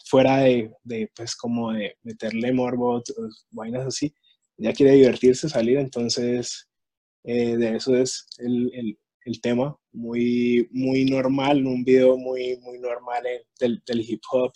fuera 0.05 0.39
de, 0.39 0.71
de, 0.85 1.11
pues 1.15 1.37
como 1.37 1.73
de 1.73 1.97
meterle 2.03 2.53
morbo, 2.53 3.03
vainas 3.51 3.87
así, 3.87 4.15
ella 4.59 4.73
quiere 4.73 4.93
divertirse, 4.93 5.49
salir, 5.49 5.79
entonces 5.79 6.69
eh, 7.25 7.57
de 7.57 7.77
eso 7.77 7.97
es 7.97 8.27
el, 8.39 8.97
el, 9.25 9.41
tema, 9.41 9.77
muy, 9.93 10.69
muy 10.73 11.05
normal, 11.05 11.65
un 11.67 11.85
video 11.85 12.17
muy, 12.17 12.59
muy 12.59 12.79
normal 12.79 13.23
del, 13.61 13.83
del, 13.87 14.01
hip 14.01 14.21
hop, 14.33 14.53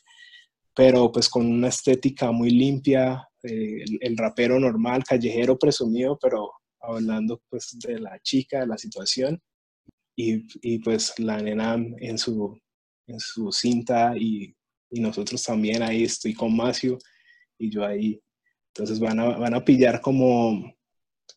pero 0.77 1.11
pues 1.11 1.31
con 1.31 1.51
una 1.51 1.69
estética 1.69 2.31
muy 2.31 2.51
limpia, 2.51 3.27
eh, 3.43 3.83
el, 4.01 4.17
rapero 4.17 4.61
normal, 4.61 5.03
callejero 5.05 5.59
presumido, 5.59 6.19
pero 6.21 6.53
hablando 6.81 7.41
pues 7.49 7.79
de 7.81 7.99
la 7.99 8.21
chica, 8.21 8.61
de 8.61 8.67
la 8.67 8.77
situación, 8.77 9.41
y, 10.15 10.47
y 10.61 10.79
pues 10.81 11.19
la 11.19 11.41
nena 11.41 11.77
en 11.99 12.19
su, 12.19 12.61
en 13.07 13.19
su 13.19 13.51
cinta 13.53 14.13
y, 14.19 14.55
y, 14.91 15.01
nosotros 15.01 15.43
también 15.43 15.83
ahí 15.83 16.05
estoy 16.05 16.35
con 16.35 16.55
Macio 16.55 16.99
y 17.59 17.71
yo 17.71 17.83
ahí. 17.83 18.21
Entonces 18.75 19.01
van 19.01 19.19
a, 19.19 19.39
van 19.39 19.55
a 19.55 19.65
pillar 19.65 20.03
como, 20.03 20.75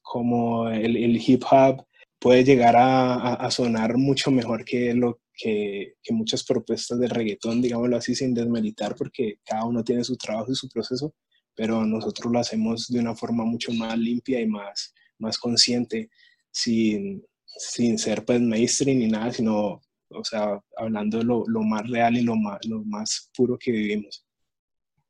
como 0.01 0.67
el, 0.67 0.97
el 0.97 1.15
hip 1.15 1.43
hop 1.49 1.85
puede 2.19 2.43
llegar 2.43 2.75
a, 2.75 3.35
a, 3.35 3.51
sonar 3.51 3.97
mucho 3.97 4.31
mejor 4.31 4.65
que, 4.65 4.93
lo, 4.93 5.21
que, 5.39 5.93
que, 6.03 6.13
muchas 6.13 6.43
propuestas 6.43 6.99
de 6.99 7.07
reggaetón, 7.07 7.61
digámoslo 7.61 7.95
así, 7.95 8.13
sin 8.13 8.33
desmeritar, 8.33 8.95
porque 8.95 9.35
cada 9.45 9.65
uno 9.65 9.83
tiene 9.83 10.03
su 10.03 10.17
trabajo 10.17 10.51
y 10.51 10.55
su 10.55 10.67
proceso, 10.67 11.13
pero 11.55 11.85
nosotros 11.85 12.31
lo 12.31 12.39
hacemos 12.39 12.87
de 12.87 12.99
una 12.99 13.15
forma 13.15 13.45
mucho 13.45 13.71
más 13.73 13.97
limpia 13.97 14.41
y 14.41 14.47
más, 14.47 14.93
más 15.17 15.37
consciente, 15.37 16.09
sin, 16.51 17.23
sin 17.45 17.97
ser 17.97 18.25
pues 18.25 18.41
mainstream 18.41 18.99
ni 18.99 19.07
nada, 19.07 19.31
sino, 19.31 19.81
o 20.09 20.23
sea, 20.23 20.59
hablando 20.77 21.23
lo, 21.23 21.43
lo 21.47 21.61
más 21.61 21.89
real 21.89 22.17
y 22.17 22.21
lo 22.21 22.35
más, 22.35 22.59
lo 22.67 22.83
más 22.83 23.31
puro 23.35 23.57
que 23.57 23.71
vivimos. 23.71 24.25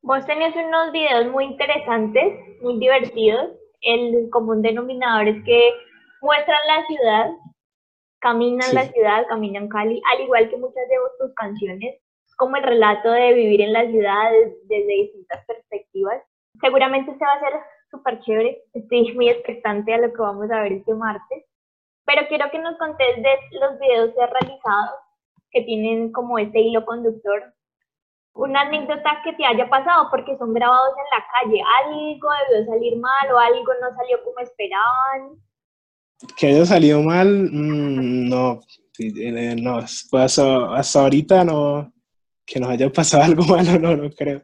Vos 0.02 0.24
tenés 0.26 0.54
unos 0.56 0.92
videos 0.92 1.30
muy 1.30 1.44
interesantes, 1.44 2.24
muy 2.62 2.78
divertidos. 2.78 3.50
El 3.82 4.28
común 4.30 4.62
denominador 4.62 5.28
es 5.28 5.44
que 5.44 5.70
muestran 6.22 6.58
la 6.66 6.86
ciudad, 6.86 7.30
caminan 8.20 8.74
la 8.74 8.84
ciudad, 8.84 9.26
caminan 9.28 9.68
Cali, 9.68 10.00
al 10.12 10.22
igual 10.22 10.48
que 10.48 10.56
muchas 10.56 10.88
de 10.88 10.96
tus 11.18 11.34
canciones, 11.34 12.00
como 12.36 12.56
el 12.56 12.62
relato 12.62 13.10
de 13.10 13.34
vivir 13.34 13.60
en 13.60 13.72
la 13.72 13.86
ciudad 13.86 14.30
desde 14.64 14.86
distintas 14.86 15.44
perspectivas. 15.46 16.22
Seguramente 16.60 17.10
este 17.10 17.24
va 17.24 17.32
a 17.32 17.40
ser 17.40 17.60
súper 17.90 18.20
chévere, 18.20 18.62
estoy 18.74 19.12
muy 19.14 19.28
expectante 19.28 19.92
a 19.94 19.98
lo 19.98 20.12
que 20.12 20.22
vamos 20.22 20.50
a 20.50 20.60
ver 20.60 20.72
este 20.72 20.94
martes, 20.94 21.44
pero 22.04 22.26
quiero 22.28 22.50
que 22.50 22.58
nos 22.58 22.76
contes 22.78 23.16
de 23.16 23.36
los 23.58 23.78
videos 23.78 24.14
ya 24.16 24.26
realizados 24.26 25.00
que 25.50 25.62
tienen 25.62 26.12
como 26.12 26.38
este 26.38 26.60
hilo 26.60 26.84
conductor. 26.84 27.54
una 28.34 28.60
anécdota 28.62 29.20
que 29.24 29.32
te 29.32 29.44
haya 29.44 29.68
pasado 29.68 30.08
porque 30.10 30.36
son 30.38 30.54
grabados 30.54 30.94
en 30.96 31.18
la 31.18 31.26
calle. 31.32 31.62
Algo 31.84 32.28
debió 32.48 32.64
salir 32.66 32.96
mal 32.96 33.32
o 33.32 33.38
algo 33.38 33.72
no 33.80 33.94
salió 33.96 34.22
como 34.24 34.38
esperaban. 34.38 35.36
Que 36.36 36.48
haya 36.48 36.66
salido 36.66 37.02
mal, 37.02 37.50
mm, 37.50 38.28
no, 38.28 38.60
eh, 38.98 39.56
no, 39.60 39.78
pues 40.10 40.38
hasta, 40.38 41.00
ahorita 41.00 41.44
no, 41.44 41.92
que 42.46 42.60
nos 42.60 42.70
haya 42.70 42.90
pasado 42.92 43.22
algo 43.24 43.44
malo, 43.44 43.78
no, 43.78 43.96
no 43.96 44.10
creo. 44.10 44.42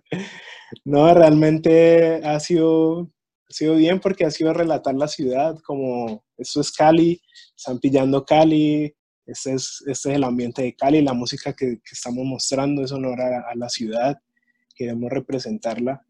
No, 0.84 1.12
realmente 1.12 2.20
ha 2.24 2.40
sido, 2.40 3.02
ha 3.48 3.52
sido 3.52 3.74
bien 3.76 4.00
porque 4.00 4.24
ha 4.24 4.30
sido 4.30 4.52
relatar 4.52 4.94
la 4.94 5.08
ciudad, 5.08 5.56
como 5.64 6.24
esto 6.38 6.60
es 6.60 6.72
Cali, 6.72 7.20
están 7.56 7.78
pillando 7.78 8.24
Cali, 8.24 8.94
este 9.26 9.54
es, 9.54 9.82
este 9.86 10.10
es 10.10 10.16
el 10.16 10.24
ambiente 10.24 10.62
de 10.62 10.74
Cali, 10.74 11.02
la 11.02 11.12
música 11.12 11.52
que, 11.52 11.80
estamos 11.90 12.24
mostrando 12.24 12.82
es 12.82 12.92
honor 12.92 13.20
a, 13.20 13.54
la 13.54 13.68
ciudad, 13.68 14.18
queremos 14.74 15.10
representarla 15.10 16.02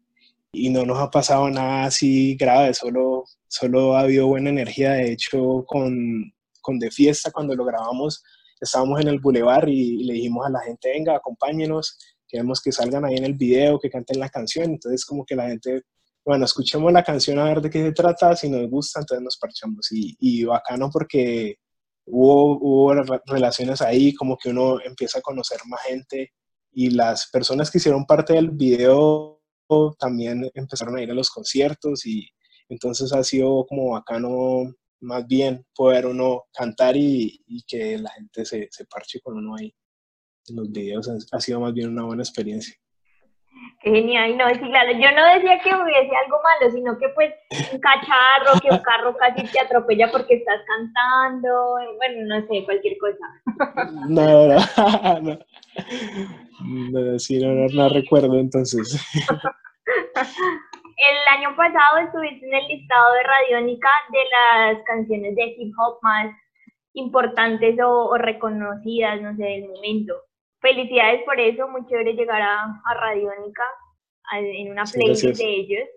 y 0.51 0.69
no 0.69 0.85
nos 0.85 0.99
ha 0.99 1.09
pasado 1.11 1.49
nada 1.49 1.85
así 1.85 2.35
grave, 2.35 2.73
solo, 2.73 3.25
solo 3.47 3.95
ha 3.95 4.01
habido 4.01 4.27
buena 4.27 4.49
energía, 4.49 4.93
de 4.93 5.11
hecho 5.11 5.63
con, 5.67 6.33
con 6.61 6.79
De 6.79 6.91
Fiesta 6.91 7.31
cuando 7.31 7.55
lo 7.55 7.65
grabamos 7.65 8.23
estábamos 8.59 8.99
en 9.01 9.07
el 9.07 9.19
bulevar 9.19 9.67
y, 9.69 10.03
le 10.03 10.13
dijimos 10.13 10.45
a 10.45 10.49
la 10.49 10.59
gente, 10.61 10.89
venga, 10.91 11.15
acompáñenos, 11.15 11.97
queremos 12.27 12.61
que 12.61 12.71
salgan 12.71 13.05
ahí 13.05 13.15
en 13.15 13.25
el 13.25 13.33
video, 13.35 13.79
que 13.79 13.89
canten 13.89 14.19
la 14.19 14.29
canción, 14.29 14.65
entonces 14.65 15.05
como 15.05 15.25
que 15.25 15.35
la 15.35 15.47
gente 15.47 15.83
bueno, 16.25 16.43
escuchemos 16.43 16.91
la 16.91 17.05
canción 17.05 17.39
a 17.39 17.45
ver 17.45 17.61
de 17.61 17.69
qué 17.69 17.81
se 17.81 17.93
trata, 17.93 18.35
si 18.35 18.49
nos 18.49 18.69
gusta, 18.69 18.99
entonces 18.99 19.23
nos 19.23 19.37
parchamos. 19.37 19.89
Y, 19.93 20.17
y 20.19 20.43
bacano 20.43 20.89
porque 20.91 21.55
hubo, 22.05 22.57
hubo 22.59 22.93
relaciones 23.27 23.81
ahí, 23.81 24.13
como 24.13 24.37
que 24.37 24.49
uno 24.49 24.81
empieza 24.83 25.19
a 25.19 25.21
conocer 25.21 25.59
más 25.67 25.79
gente 25.83 26.33
y 26.73 26.89
las 26.89 27.29
personas 27.31 27.71
que 27.71 27.77
hicieron 27.77 28.05
parte 28.05 28.33
del 28.33 28.51
video 28.51 29.36
también 29.99 30.49
empezaron 30.53 30.97
a 30.97 31.01
ir 31.01 31.11
a 31.11 31.15
los 31.15 31.29
conciertos 31.29 32.05
y 32.05 32.29
entonces 32.69 33.13
ha 33.13 33.23
sido 33.23 33.65
como 33.67 33.91
bacano 33.91 34.73
más 35.01 35.27
bien 35.27 35.65
poder 35.75 36.05
uno 36.05 36.45
cantar 36.53 36.97
y, 36.97 37.43
y 37.47 37.63
que 37.67 37.97
la 37.97 38.09
gente 38.11 38.45
se, 38.45 38.67
se, 38.71 38.85
parche 38.85 39.19
con 39.21 39.37
uno 39.37 39.55
ahí 39.55 39.73
en 40.47 40.55
los 40.55 40.71
videos. 40.71 41.09
Ha 41.31 41.39
sido 41.39 41.59
más 41.59 41.73
bien 41.73 41.89
una 41.89 42.05
buena 42.05 42.23
experiencia. 42.23 42.75
Genial, 43.81 44.37
no, 44.37 44.49
sí, 44.49 44.59
claro, 44.59 44.91
yo 44.91 45.11
no 45.11 45.33
decía 45.35 45.59
que 45.59 45.69
hubiese 45.69 46.15
algo 46.15 46.41
malo, 46.41 46.71
sino 46.71 46.97
que 46.97 47.09
pues 47.09 47.31
un 47.71 47.79
cacharro, 47.79 48.59
que 48.59 48.69
un 48.71 48.79
carro 48.79 49.15
casi 49.15 49.45
te 49.45 49.59
atropella 49.59 50.11
porque 50.11 50.35
estás 50.35 50.61
cantando, 50.65 51.77
bueno, 51.97 52.35
no 52.35 52.47
sé, 52.47 52.65
cualquier 52.65 52.97
cosa. 52.97 53.25
No, 54.09 54.47
no, 54.47 54.55
no, 55.21 55.39
no, 56.89 57.19
sí, 57.19 57.39
no, 57.39 57.67
no, 57.67 57.89
recuerdo 57.89 58.39
entonces. 58.39 58.99
El 60.97 61.37
año 61.37 61.55
pasado 61.55 61.99
estuviste 61.99 62.47
en 62.47 62.55
el 62.55 62.67
listado 62.67 63.13
de 63.13 63.23
Radiónica 63.23 63.89
de 64.09 64.19
las 64.31 64.83
canciones 64.83 65.35
de 65.35 65.55
hip 65.55 65.71
hop 65.77 65.99
más 66.01 66.35
importantes 66.93 67.79
o, 67.79 68.07
o 68.07 68.17
reconocidas, 68.17 69.21
no 69.21 69.35
sé, 69.35 69.43
del 69.43 69.67
momento 69.67 70.15
felicidades 70.67 71.21
por 71.23 71.39
eso, 71.39 71.67
muy 71.69 71.85
chévere 71.87 72.13
llegar 72.13 72.41
a, 72.41 72.81
a 72.83 72.93
Radiónica 72.93 73.63
en 74.33 74.71
una 74.71 74.83
playlist 74.83 75.37
de 75.37 75.55
ellos. 75.55 75.87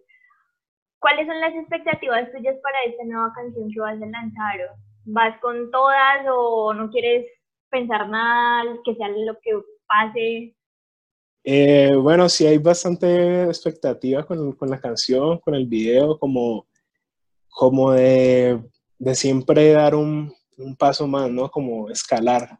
¿Cuáles 1.00 1.26
son 1.26 1.40
las 1.40 1.54
expectativas 1.54 2.30
tuyas 2.30 2.56
para 2.62 2.82
esta 2.86 3.04
nueva 3.04 3.32
canción 3.34 3.70
que 3.72 3.80
vas 3.80 4.00
a 4.00 4.06
lanzar? 4.06 4.76
¿Vas 5.06 5.40
con 5.40 5.70
todas 5.70 6.26
o 6.30 6.74
no 6.74 6.90
quieres 6.90 7.26
pensar 7.70 8.08
nada, 8.08 8.76
que 8.84 8.94
sea 8.94 9.08
lo 9.08 9.34
que 9.42 9.52
pase? 9.88 10.54
Eh, 11.42 11.96
bueno, 11.96 12.28
sí 12.28 12.46
hay 12.46 12.58
bastante 12.58 13.44
expectativa 13.44 14.24
con, 14.24 14.52
con, 14.52 14.68
la 14.68 14.78
canción, 14.78 15.38
con 15.38 15.54
el 15.54 15.66
video, 15.66 16.18
como, 16.18 16.66
como 17.48 17.92
de, 17.92 18.60
de 18.98 19.14
siempre 19.14 19.72
dar 19.72 19.94
un, 19.94 20.30
un, 20.58 20.76
paso 20.76 21.06
más, 21.08 21.30
¿no? 21.30 21.50
Como 21.50 21.88
escalar 21.88 22.59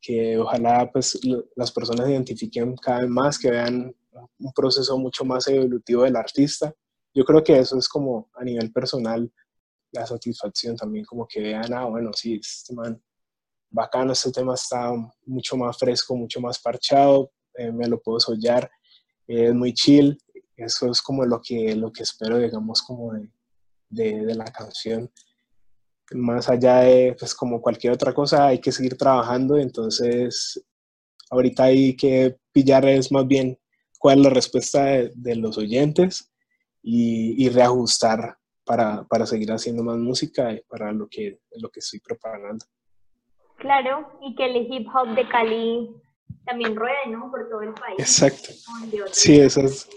que 0.00 0.38
ojalá 0.38 0.90
pues 0.92 1.18
las 1.56 1.72
personas 1.72 2.08
identifiquen 2.08 2.76
cada 2.76 3.00
vez 3.00 3.08
más, 3.08 3.38
que 3.38 3.50
vean 3.50 3.94
un 4.38 4.52
proceso 4.52 4.96
mucho 4.98 5.24
más 5.24 5.46
evolutivo 5.48 6.04
del 6.04 6.16
artista. 6.16 6.72
Yo 7.14 7.24
creo 7.24 7.42
que 7.42 7.58
eso 7.58 7.76
es 7.78 7.88
como 7.88 8.30
a 8.34 8.44
nivel 8.44 8.72
personal 8.72 9.30
la 9.90 10.06
satisfacción 10.06 10.76
también, 10.76 11.04
como 11.04 11.26
que 11.26 11.40
vean, 11.40 11.72
ah, 11.72 11.86
bueno, 11.86 12.12
sí, 12.12 12.38
este 12.40 12.74
man, 12.74 13.02
bacano, 13.70 14.12
este 14.12 14.30
tema 14.30 14.54
está 14.54 14.92
mucho 15.24 15.56
más 15.56 15.78
fresco, 15.78 16.14
mucho 16.14 16.40
más 16.40 16.58
parchado, 16.58 17.32
eh, 17.54 17.72
me 17.72 17.88
lo 17.88 18.00
puedo 18.00 18.20
sollar, 18.20 18.70
es 19.26 19.54
muy 19.54 19.72
chill, 19.72 20.18
eso 20.56 20.90
es 20.90 21.00
como 21.00 21.24
lo 21.24 21.40
que, 21.40 21.74
lo 21.74 21.90
que 21.90 22.02
espero, 22.02 22.38
digamos, 22.38 22.82
como 22.82 23.14
de, 23.14 23.30
de, 23.88 24.26
de 24.26 24.34
la 24.34 24.44
canción 24.44 25.10
más 26.12 26.48
allá 26.48 26.80
de, 26.80 27.16
pues 27.18 27.34
como 27.34 27.60
cualquier 27.60 27.92
otra 27.92 28.12
cosa, 28.12 28.46
hay 28.46 28.60
que 28.60 28.72
seguir 28.72 28.96
trabajando, 28.96 29.56
entonces 29.56 30.64
ahorita 31.30 31.64
hay 31.64 31.96
que 31.96 32.36
pillar 32.52 32.86
es 32.86 33.12
más 33.12 33.26
bien 33.26 33.58
cuál 33.98 34.18
es 34.18 34.24
la 34.24 34.30
respuesta 34.30 34.84
de, 34.84 35.36
los 35.36 35.58
oyentes 35.58 36.32
y, 36.82 37.48
reajustar 37.50 38.38
para, 38.64 39.04
para, 39.04 39.26
seguir 39.26 39.50
haciendo 39.52 39.82
más 39.82 39.98
música 39.98 40.52
y 40.52 40.60
para 40.68 40.92
lo 40.92 41.08
que, 41.08 41.40
lo 41.56 41.68
que 41.70 41.80
estoy 41.80 42.00
preparando. 42.00 42.64
Claro, 43.56 44.18
y 44.22 44.34
que 44.36 44.46
el 44.46 44.72
hip 44.72 44.86
hop 44.94 45.14
de 45.14 45.28
Cali 45.28 45.90
también 46.44 46.76
ruede, 46.76 47.08
¿no? 47.08 47.30
Por 47.30 47.48
todo 47.48 47.62
el 47.62 47.74
país. 47.74 47.98
Exacto. 47.98 48.50
Sí, 49.10 49.40
eso 49.40 49.62
es, 49.62 49.88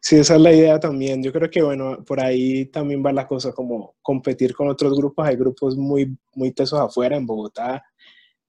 Sí, 0.00 0.16
esa 0.16 0.36
es 0.36 0.40
la 0.40 0.52
idea 0.52 0.78
también. 0.78 1.22
Yo 1.22 1.32
creo 1.32 1.50
que, 1.50 1.62
bueno, 1.62 2.04
por 2.04 2.20
ahí 2.20 2.66
también 2.66 3.04
va 3.04 3.12
la 3.12 3.26
cosa, 3.26 3.52
como 3.52 3.96
competir 4.02 4.54
con 4.54 4.68
otros 4.68 4.96
grupos. 4.96 5.26
Hay 5.26 5.36
grupos 5.36 5.76
muy, 5.76 6.16
muy 6.34 6.52
tesos 6.52 6.78
afuera, 6.80 7.16
en 7.16 7.26
Bogotá, 7.26 7.84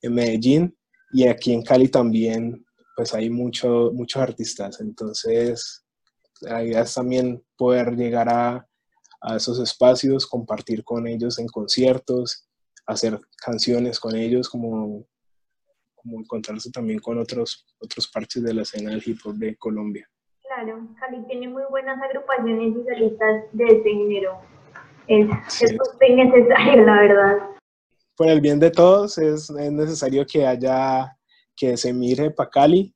en 0.02 0.14
Medellín, 0.14 0.78
y 1.12 1.28
aquí 1.28 1.54
en 1.54 1.64
Cali 1.64 1.88
también, 1.90 2.66
pues 2.96 3.14
hay 3.14 3.30
mucho, 3.30 3.92
muchos 3.94 4.22
artistas. 4.22 4.80
Entonces, 4.80 5.84
la 6.42 6.64
idea 6.64 6.82
es 6.82 6.94
también 6.94 7.44
poder 7.58 7.96
llegar 7.96 8.30
a, 8.30 8.68
a 9.22 9.36
esos 9.36 9.60
espacios, 9.60 10.28
compartir 10.28 10.84
con 10.84 11.08
ellos 11.08 11.40
en 11.40 11.48
conciertos, 11.48 12.48
hacer 12.86 13.20
canciones 13.38 14.00
con 14.00 14.16
ellos, 14.16 14.50
como, 14.50 15.06
como 15.96 16.20
encontrarse 16.20 16.72
también 16.72 17.00
con 17.00 17.18
otros, 17.20 17.66
otros 17.80 18.08
parches 18.08 18.44
de 18.44 18.54
la 18.54 18.62
escena 18.62 18.92
del 18.92 19.04
hip 19.06 19.20
hop 19.26 19.36
de 19.36 19.56
Colombia. 19.58 20.10
Claro, 20.62 20.86
Cali 21.00 21.24
tiene 21.26 21.48
muy 21.48 21.64
buenas 21.70 21.98
agrupaciones 22.02 22.76
y 22.76 22.84
solistas 22.84 23.44
de 23.54 23.64
este 23.64 23.92
género. 23.92 24.42
Es, 25.08 25.26
muy 25.26 26.16
necesario, 26.16 26.84
la 26.84 26.96
verdad. 27.00 27.38
Por 28.18 28.28
el 28.28 28.42
bien 28.42 28.60
de 28.60 28.70
todos 28.70 29.18
es, 29.20 29.50
es 29.50 29.72
necesario 29.72 30.26
que 30.26 30.46
haya, 30.46 31.16
que 31.56 31.78
se 31.78 31.94
mire 31.94 32.32
para 32.32 32.50
Cali, 32.50 32.94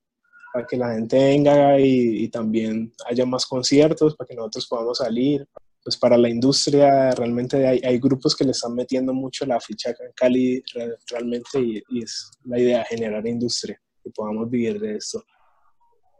para 0.52 0.68
que 0.68 0.76
la 0.76 0.94
gente 0.94 1.16
venga 1.16 1.80
y, 1.80 2.26
y, 2.26 2.28
también 2.28 2.92
haya 3.10 3.26
más 3.26 3.46
conciertos, 3.46 4.14
para 4.18 4.28
que 4.28 4.36
nosotros 4.36 4.68
podamos 4.68 4.98
salir. 4.98 5.48
Pues 5.86 5.96
para 5.96 6.18
la 6.18 6.28
industria 6.28 7.12
realmente 7.12 7.66
hay, 7.66 7.80
hay 7.82 7.98
grupos 7.98 8.36
que 8.36 8.44
le 8.44 8.52
están 8.52 8.76
metiendo 8.76 9.14
mucho 9.14 9.46
la 9.46 9.62
ficha 9.62 9.92
en 9.92 10.12
Cali 10.16 10.62
realmente 11.10 11.62
y, 11.62 11.82
y 11.88 12.04
es 12.04 12.30
la 12.44 12.60
idea 12.60 12.84
generar 12.84 13.26
industria, 13.26 13.80
que 14.04 14.10
podamos 14.10 14.50
vivir 14.50 14.82
de 14.82 14.98
esto. 14.98 15.24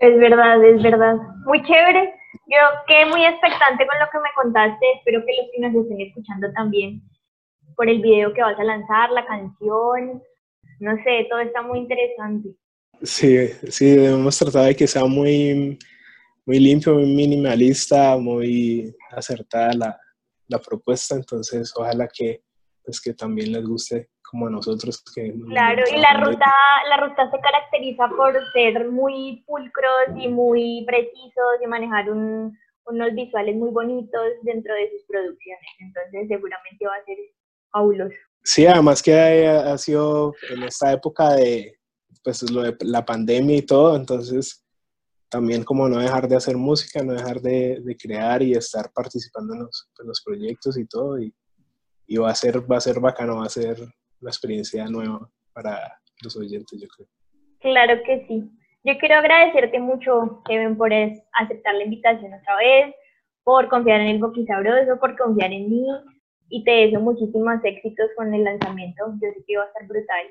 Es 0.04 0.20
verdad, 0.20 0.62
es 0.66 0.84
verdad. 0.84 1.16
Muy 1.46 1.64
chévere. 1.64 2.14
Yo 2.48 2.58
quedé 2.88 3.06
muy 3.06 3.24
expectante 3.24 3.88
con 3.88 3.98
lo 3.98 4.06
que 4.12 4.20
me 4.20 4.34
contaste. 4.36 4.86
Espero 4.98 5.24
que 5.26 5.32
los 5.32 5.50
que 5.50 5.62
nos 5.62 5.82
estén 5.82 6.02
escuchando 6.02 6.52
también 6.52 7.02
por 7.78 7.88
el 7.88 8.02
video 8.02 8.34
que 8.34 8.42
vas 8.42 8.60
a 8.60 8.66
lanzar, 8.66 9.12
la 9.12 9.26
canción. 9.26 10.22
No 10.82 10.96
sé, 11.06 11.26
todo 11.30 11.40
está 11.40 11.62
muy 11.62 11.80
interesante. 11.80 12.50
Sí, 13.02 13.48
sí, 13.70 13.92
debemos 13.92 14.38
tratar 14.38 14.66
de 14.66 14.76
que 14.76 14.88
sea 14.88 15.06
muy, 15.06 15.80
muy 16.46 16.60
limpio, 16.60 16.96
muy 16.96 17.06
minimalista, 17.06 18.18
muy 18.18 18.94
acertada 19.10 19.72
la, 19.72 20.00
la 20.50 20.60
propuesta. 20.60 21.16
Entonces, 21.16 21.72
ojalá 21.78 22.10
que, 22.14 22.42
pues, 22.84 23.00
que 23.00 23.14
también 23.14 23.54
les 23.54 23.64
guste 23.64 24.10
como 24.34 24.48
a 24.48 24.50
nosotros 24.50 25.04
que... 25.14 25.32
Claro, 25.48 25.84
y 25.96 26.00
la 26.00 26.20
ruta, 26.20 26.52
la 26.90 26.98
ruta 26.98 27.30
se 27.30 27.40
caracteriza 27.40 28.10
por 28.18 28.34
ser 28.52 28.90
muy 28.90 29.44
pulcros 29.46 30.18
y 30.18 30.28
muy 30.28 30.84
precisos 30.88 31.62
y 31.64 31.68
manejar 31.68 32.10
un, 32.10 32.58
unos 32.88 33.14
visuales 33.14 33.56
muy 33.56 33.70
bonitos 33.70 34.24
dentro 34.42 34.74
de 34.74 34.90
sus 34.90 35.06
producciones. 35.08 35.70
Entonces 35.80 36.28
seguramente 36.28 36.84
va 36.84 36.96
a 36.96 37.06
ser 37.06 37.18
fabuloso. 37.72 38.16
Sí, 38.44 38.66
además 38.66 39.04
que 39.04 39.14
ha, 39.48 39.78
sido 39.78 40.34
en 40.50 40.64
esta 40.64 40.92
época 40.92 41.34
de, 41.34 41.78
pues, 42.24 42.50
lo 42.50 42.64
de 42.64 42.76
la 42.80 43.06
pandemia 43.06 43.58
y 43.58 43.62
todo, 43.62 43.96
entonces 43.96 44.66
también 45.30 45.64
como 45.64 45.88
no 45.88 46.00
dejar 46.00 46.28
de 46.28 46.38
hacer 46.38 46.58
música, 46.58 47.04
no 47.04 47.14
dejar 47.14 47.40
de, 47.40 47.82
de 47.82 47.96
crear 47.96 48.42
y 48.42 48.54
estar 48.54 48.92
participando 48.92 49.54
en 49.54 49.60
los, 49.60 49.92
en 50.00 50.08
los 50.08 50.24
proyectos 50.24 50.76
y 50.76 50.88
todo. 50.88 51.20
Y, 51.20 51.32
y, 52.08 52.18
va 52.18 52.32
a 52.32 52.36
ser, 52.36 52.70
va 52.70 52.78
a 52.78 52.82
ser 52.82 53.00
bacano, 53.00 53.38
va 53.38 53.46
a 53.46 53.50
ser 53.50 53.78
una 54.24 54.32
experiencia 54.32 54.86
nueva 54.88 55.30
para 55.54 56.00
los 56.24 56.36
oyentes, 56.38 56.80
yo 56.82 56.88
creo. 56.88 57.08
Claro 57.60 58.02
que 58.06 58.26
sí. 58.28 58.50
Yo 58.86 58.98
quiero 58.98 59.16
agradecerte 59.16 59.80
mucho, 59.80 60.42
Kevin, 60.46 60.78
por 60.78 60.92
aceptar 60.94 61.76
la 61.76 61.84
invitación 61.84 62.34
otra 62.34 62.56
vez, 62.58 62.96
por 63.44 63.68
confiar 63.70 64.02
en 64.02 64.08
el 64.08 64.20
Boquisabroso, 64.20 65.00
por 65.00 65.18
confiar 65.18 65.52
en 65.52 65.70
mí 65.70 65.86
y 66.50 66.64
te 66.64 66.72
deseo 66.72 67.00
muchísimos 67.00 67.56
éxitos 67.64 68.08
con 68.16 68.34
el 68.34 68.44
lanzamiento. 68.44 69.04
Yo 69.22 69.30
sé 69.34 69.44
que 69.46 69.58
va 69.58 69.64
a 69.64 69.68
estar 69.68 69.88
brutal. 69.88 70.26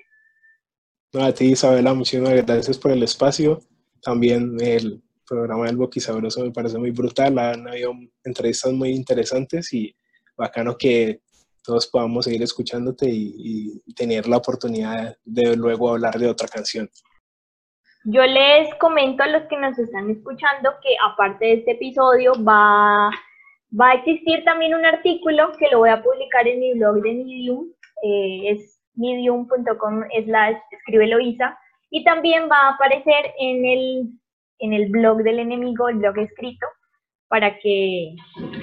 No, 1.12 1.24
a 1.24 1.33
ti, 1.33 1.52
Isabela, 1.52 1.94
muchísimas 1.94 2.35
gracias 2.44 2.78
por 2.78 2.90
el 2.92 3.02
espacio. 3.02 3.61
También 4.02 4.57
el 4.61 5.02
programa 5.26 5.66
del 5.66 5.76
Boquisabroso 5.76 6.42
me 6.42 6.50
parece 6.50 6.78
muy 6.78 6.90
brutal. 6.90 7.38
Han 7.38 7.68
habido 7.68 7.92
entrevistas 8.24 8.72
muy 8.72 8.90
interesantes 8.90 9.72
y 9.72 9.94
bacano 10.37 10.76
que 10.76 11.20
todos 11.64 11.87
podamos 11.87 12.25
seguir 12.25 12.42
escuchándote 12.42 13.07
y, 13.09 13.81
tener 13.94 14.27
la 14.27 14.38
oportunidad 14.38 15.16
de 15.25 15.57
luego 15.57 15.90
hablar 15.90 16.14
de 16.14 16.29
otra 16.29 16.48
canción. 16.48 16.88
Yo 18.05 18.22
les 18.25 18.75
comento 18.77 19.22
a 19.22 19.29
los 19.29 19.42
que 19.44 19.57
nos 19.57 19.79
están 19.79 20.11
escuchando 20.11 20.70
que 20.83 20.96
aparte 21.09 21.44
de 21.44 21.53
este 21.55 21.72
episodio 21.72 22.33
va, 22.42 23.11
va 23.79 23.90
a 23.90 23.94
existir 23.94 24.42
también 24.44 24.75
un 24.75 24.85
artículo 24.85 25.53
que 25.59 25.68
lo 25.70 25.79
voy 25.81 25.90
a 25.90 26.03
publicar 26.03 26.48
en 26.48 26.61
mi 26.61 26.75
blog 26.75 26.96
de 27.03 27.14
Medium, 27.14 27.70
eh, 28.03 28.51
es 28.51 28.81
medium.com 28.94 30.03
slash 30.25 30.57
escribe 30.72 31.07
Loisa, 31.07 31.57
y 31.90 32.03
también 32.03 32.48
va 32.51 32.57
a 32.57 32.75
aparecer 32.75 33.35
en 33.38 33.64
el, 33.64 34.11
en 34.59 34.72
el 34.72 34.88
blog 34.90 35.18
del 35.18 35.38
enemigo, 35.38 35.88
el 35.88 35.96
blog 35.96 36.18
escrito, 36.18 36.66
para 37.29 37.59
que 37.59 38.16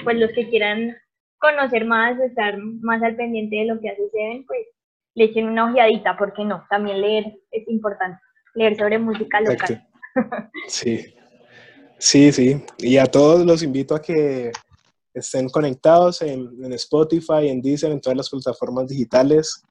pues 0.04 0.18
los 0.18 0.32
que 0.34 0.50
quieran 0.50 0.96
conocer 1.40 1.86
más, 1.86 2.20
estar 2.20 2.58
más 2.58 3.02
al 3.02 3.16
pendiente 3.16 3.56
de 3.58 3.66
lo 3.66 3.80
que 3.80 3.90
hace 3.90 4.10
Seven, 4.12 4.46
pues 4.46 4.68
le 5.16 5.26
echen 5.26 5.48
una 5.48 5.70
ojeadita, 5.70 6.18
porque 6.18 6.46
no, 6.46 6.66
también 6.70 7.02
leer 7.02 7.26
es 7.52 7.68
importante, 7.68 8.20
leer 8.56 8.78
sobre 8.78 9.00
música 9.00 9.42
local. 9.42 9.86
Sí, 10.68 11.14
sí, 11.98 12.32
sí. 12.32 12.64
Y 12.80 12.98
a 12.98 13.06
todos 13.06 13.46
los 13.46 13.64
invito 13.64 13.96
a 13.96 14.02
que 14.02 14.52
estén 15.14 15.50
conectados 15.50 16.22
en, 16.22 16.74
Spotify, 16.74 17.48
en 17.48 17.62
Deezer, 17.62 17.92
en 17.92 18.02
todas 18.02 18.18
las 18.18 18.30
plataformas 18.30 18.88
digitales, 18.88 19.64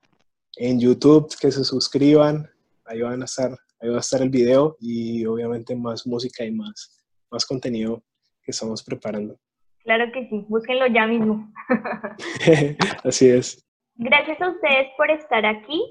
en 0.57 0.81
YouTube, 0.81 1.35
que 1.41 1.51
se 1.51 1.65
suscriban, 1.65 2.49
ahí 2.85 3.01
van 3.01 3.23
a 3.23 3.25
estar, 3.25 3.57
ahí 3.81 3.89
va 3.89 3.97
a 3.97 4.01
estar 4.01 4.23
el 4.23 4.31
video 4.31 4.77
y 4.81 5.27
obviamente 5.27 5.75
más 5.77 6.07
música 6.07 6.45
y 6.45 6.53
más, 6.53 7.03
más 7.31 7.45
contenido 7.45 8.03
que 8.43 8.53
estamos 8.53 8.83
preparando. 8.83 9.39
Claro 9.85 10.11
que 10.13 10.29
sí, 10.29 10.45
búsquenlo 10.49 10.87
ya 10.87 11.07
mismo. 11.07 11.51
Así 13.05 13.29
es. 13.29 13.65
Gracias 13.97 14.41
a 14.41 14.49
ustedes 14.51 14.89
por 14.97 15.11
estar 15.11 15.45
aquí, 15.45 15.83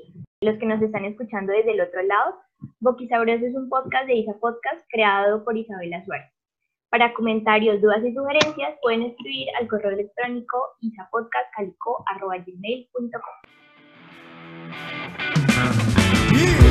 los 0.41 0.57
que 0.59 0.65
nos 0.65 0.81
están 0.81 1.05
escuchando 1.05 1.51
desde 1.51 1.73
el 1.73 1.81
otro 1.81 2.01
lado. 2.03 2.35
Boquisabroso 2.79 3.45
es 3.45 3.55
un 3.55 3.69
podcast 3.69 4.07
de 4.07 4.15
Isa 4.15 4.33
Podcast 4.39 4.83
creado 4.89 5.43
por 5.43 5.57
Isabela 5.57 6.03
Suárez. 6.05 6.31
Para 6.89 7.13
comentarios, 7.13 7.81
dudas 7.81 8.03
y 8.05 8.13
sugerencias 8.13 8.77
pueden 8.81 9.03
escribir 9.03 9.47
al 9.59 9.67
correo 9.67 9.91
electrónico 9.91 10.57
isapodcastcalico.com. 10.81 13.47
Yeah. 16.37 16.66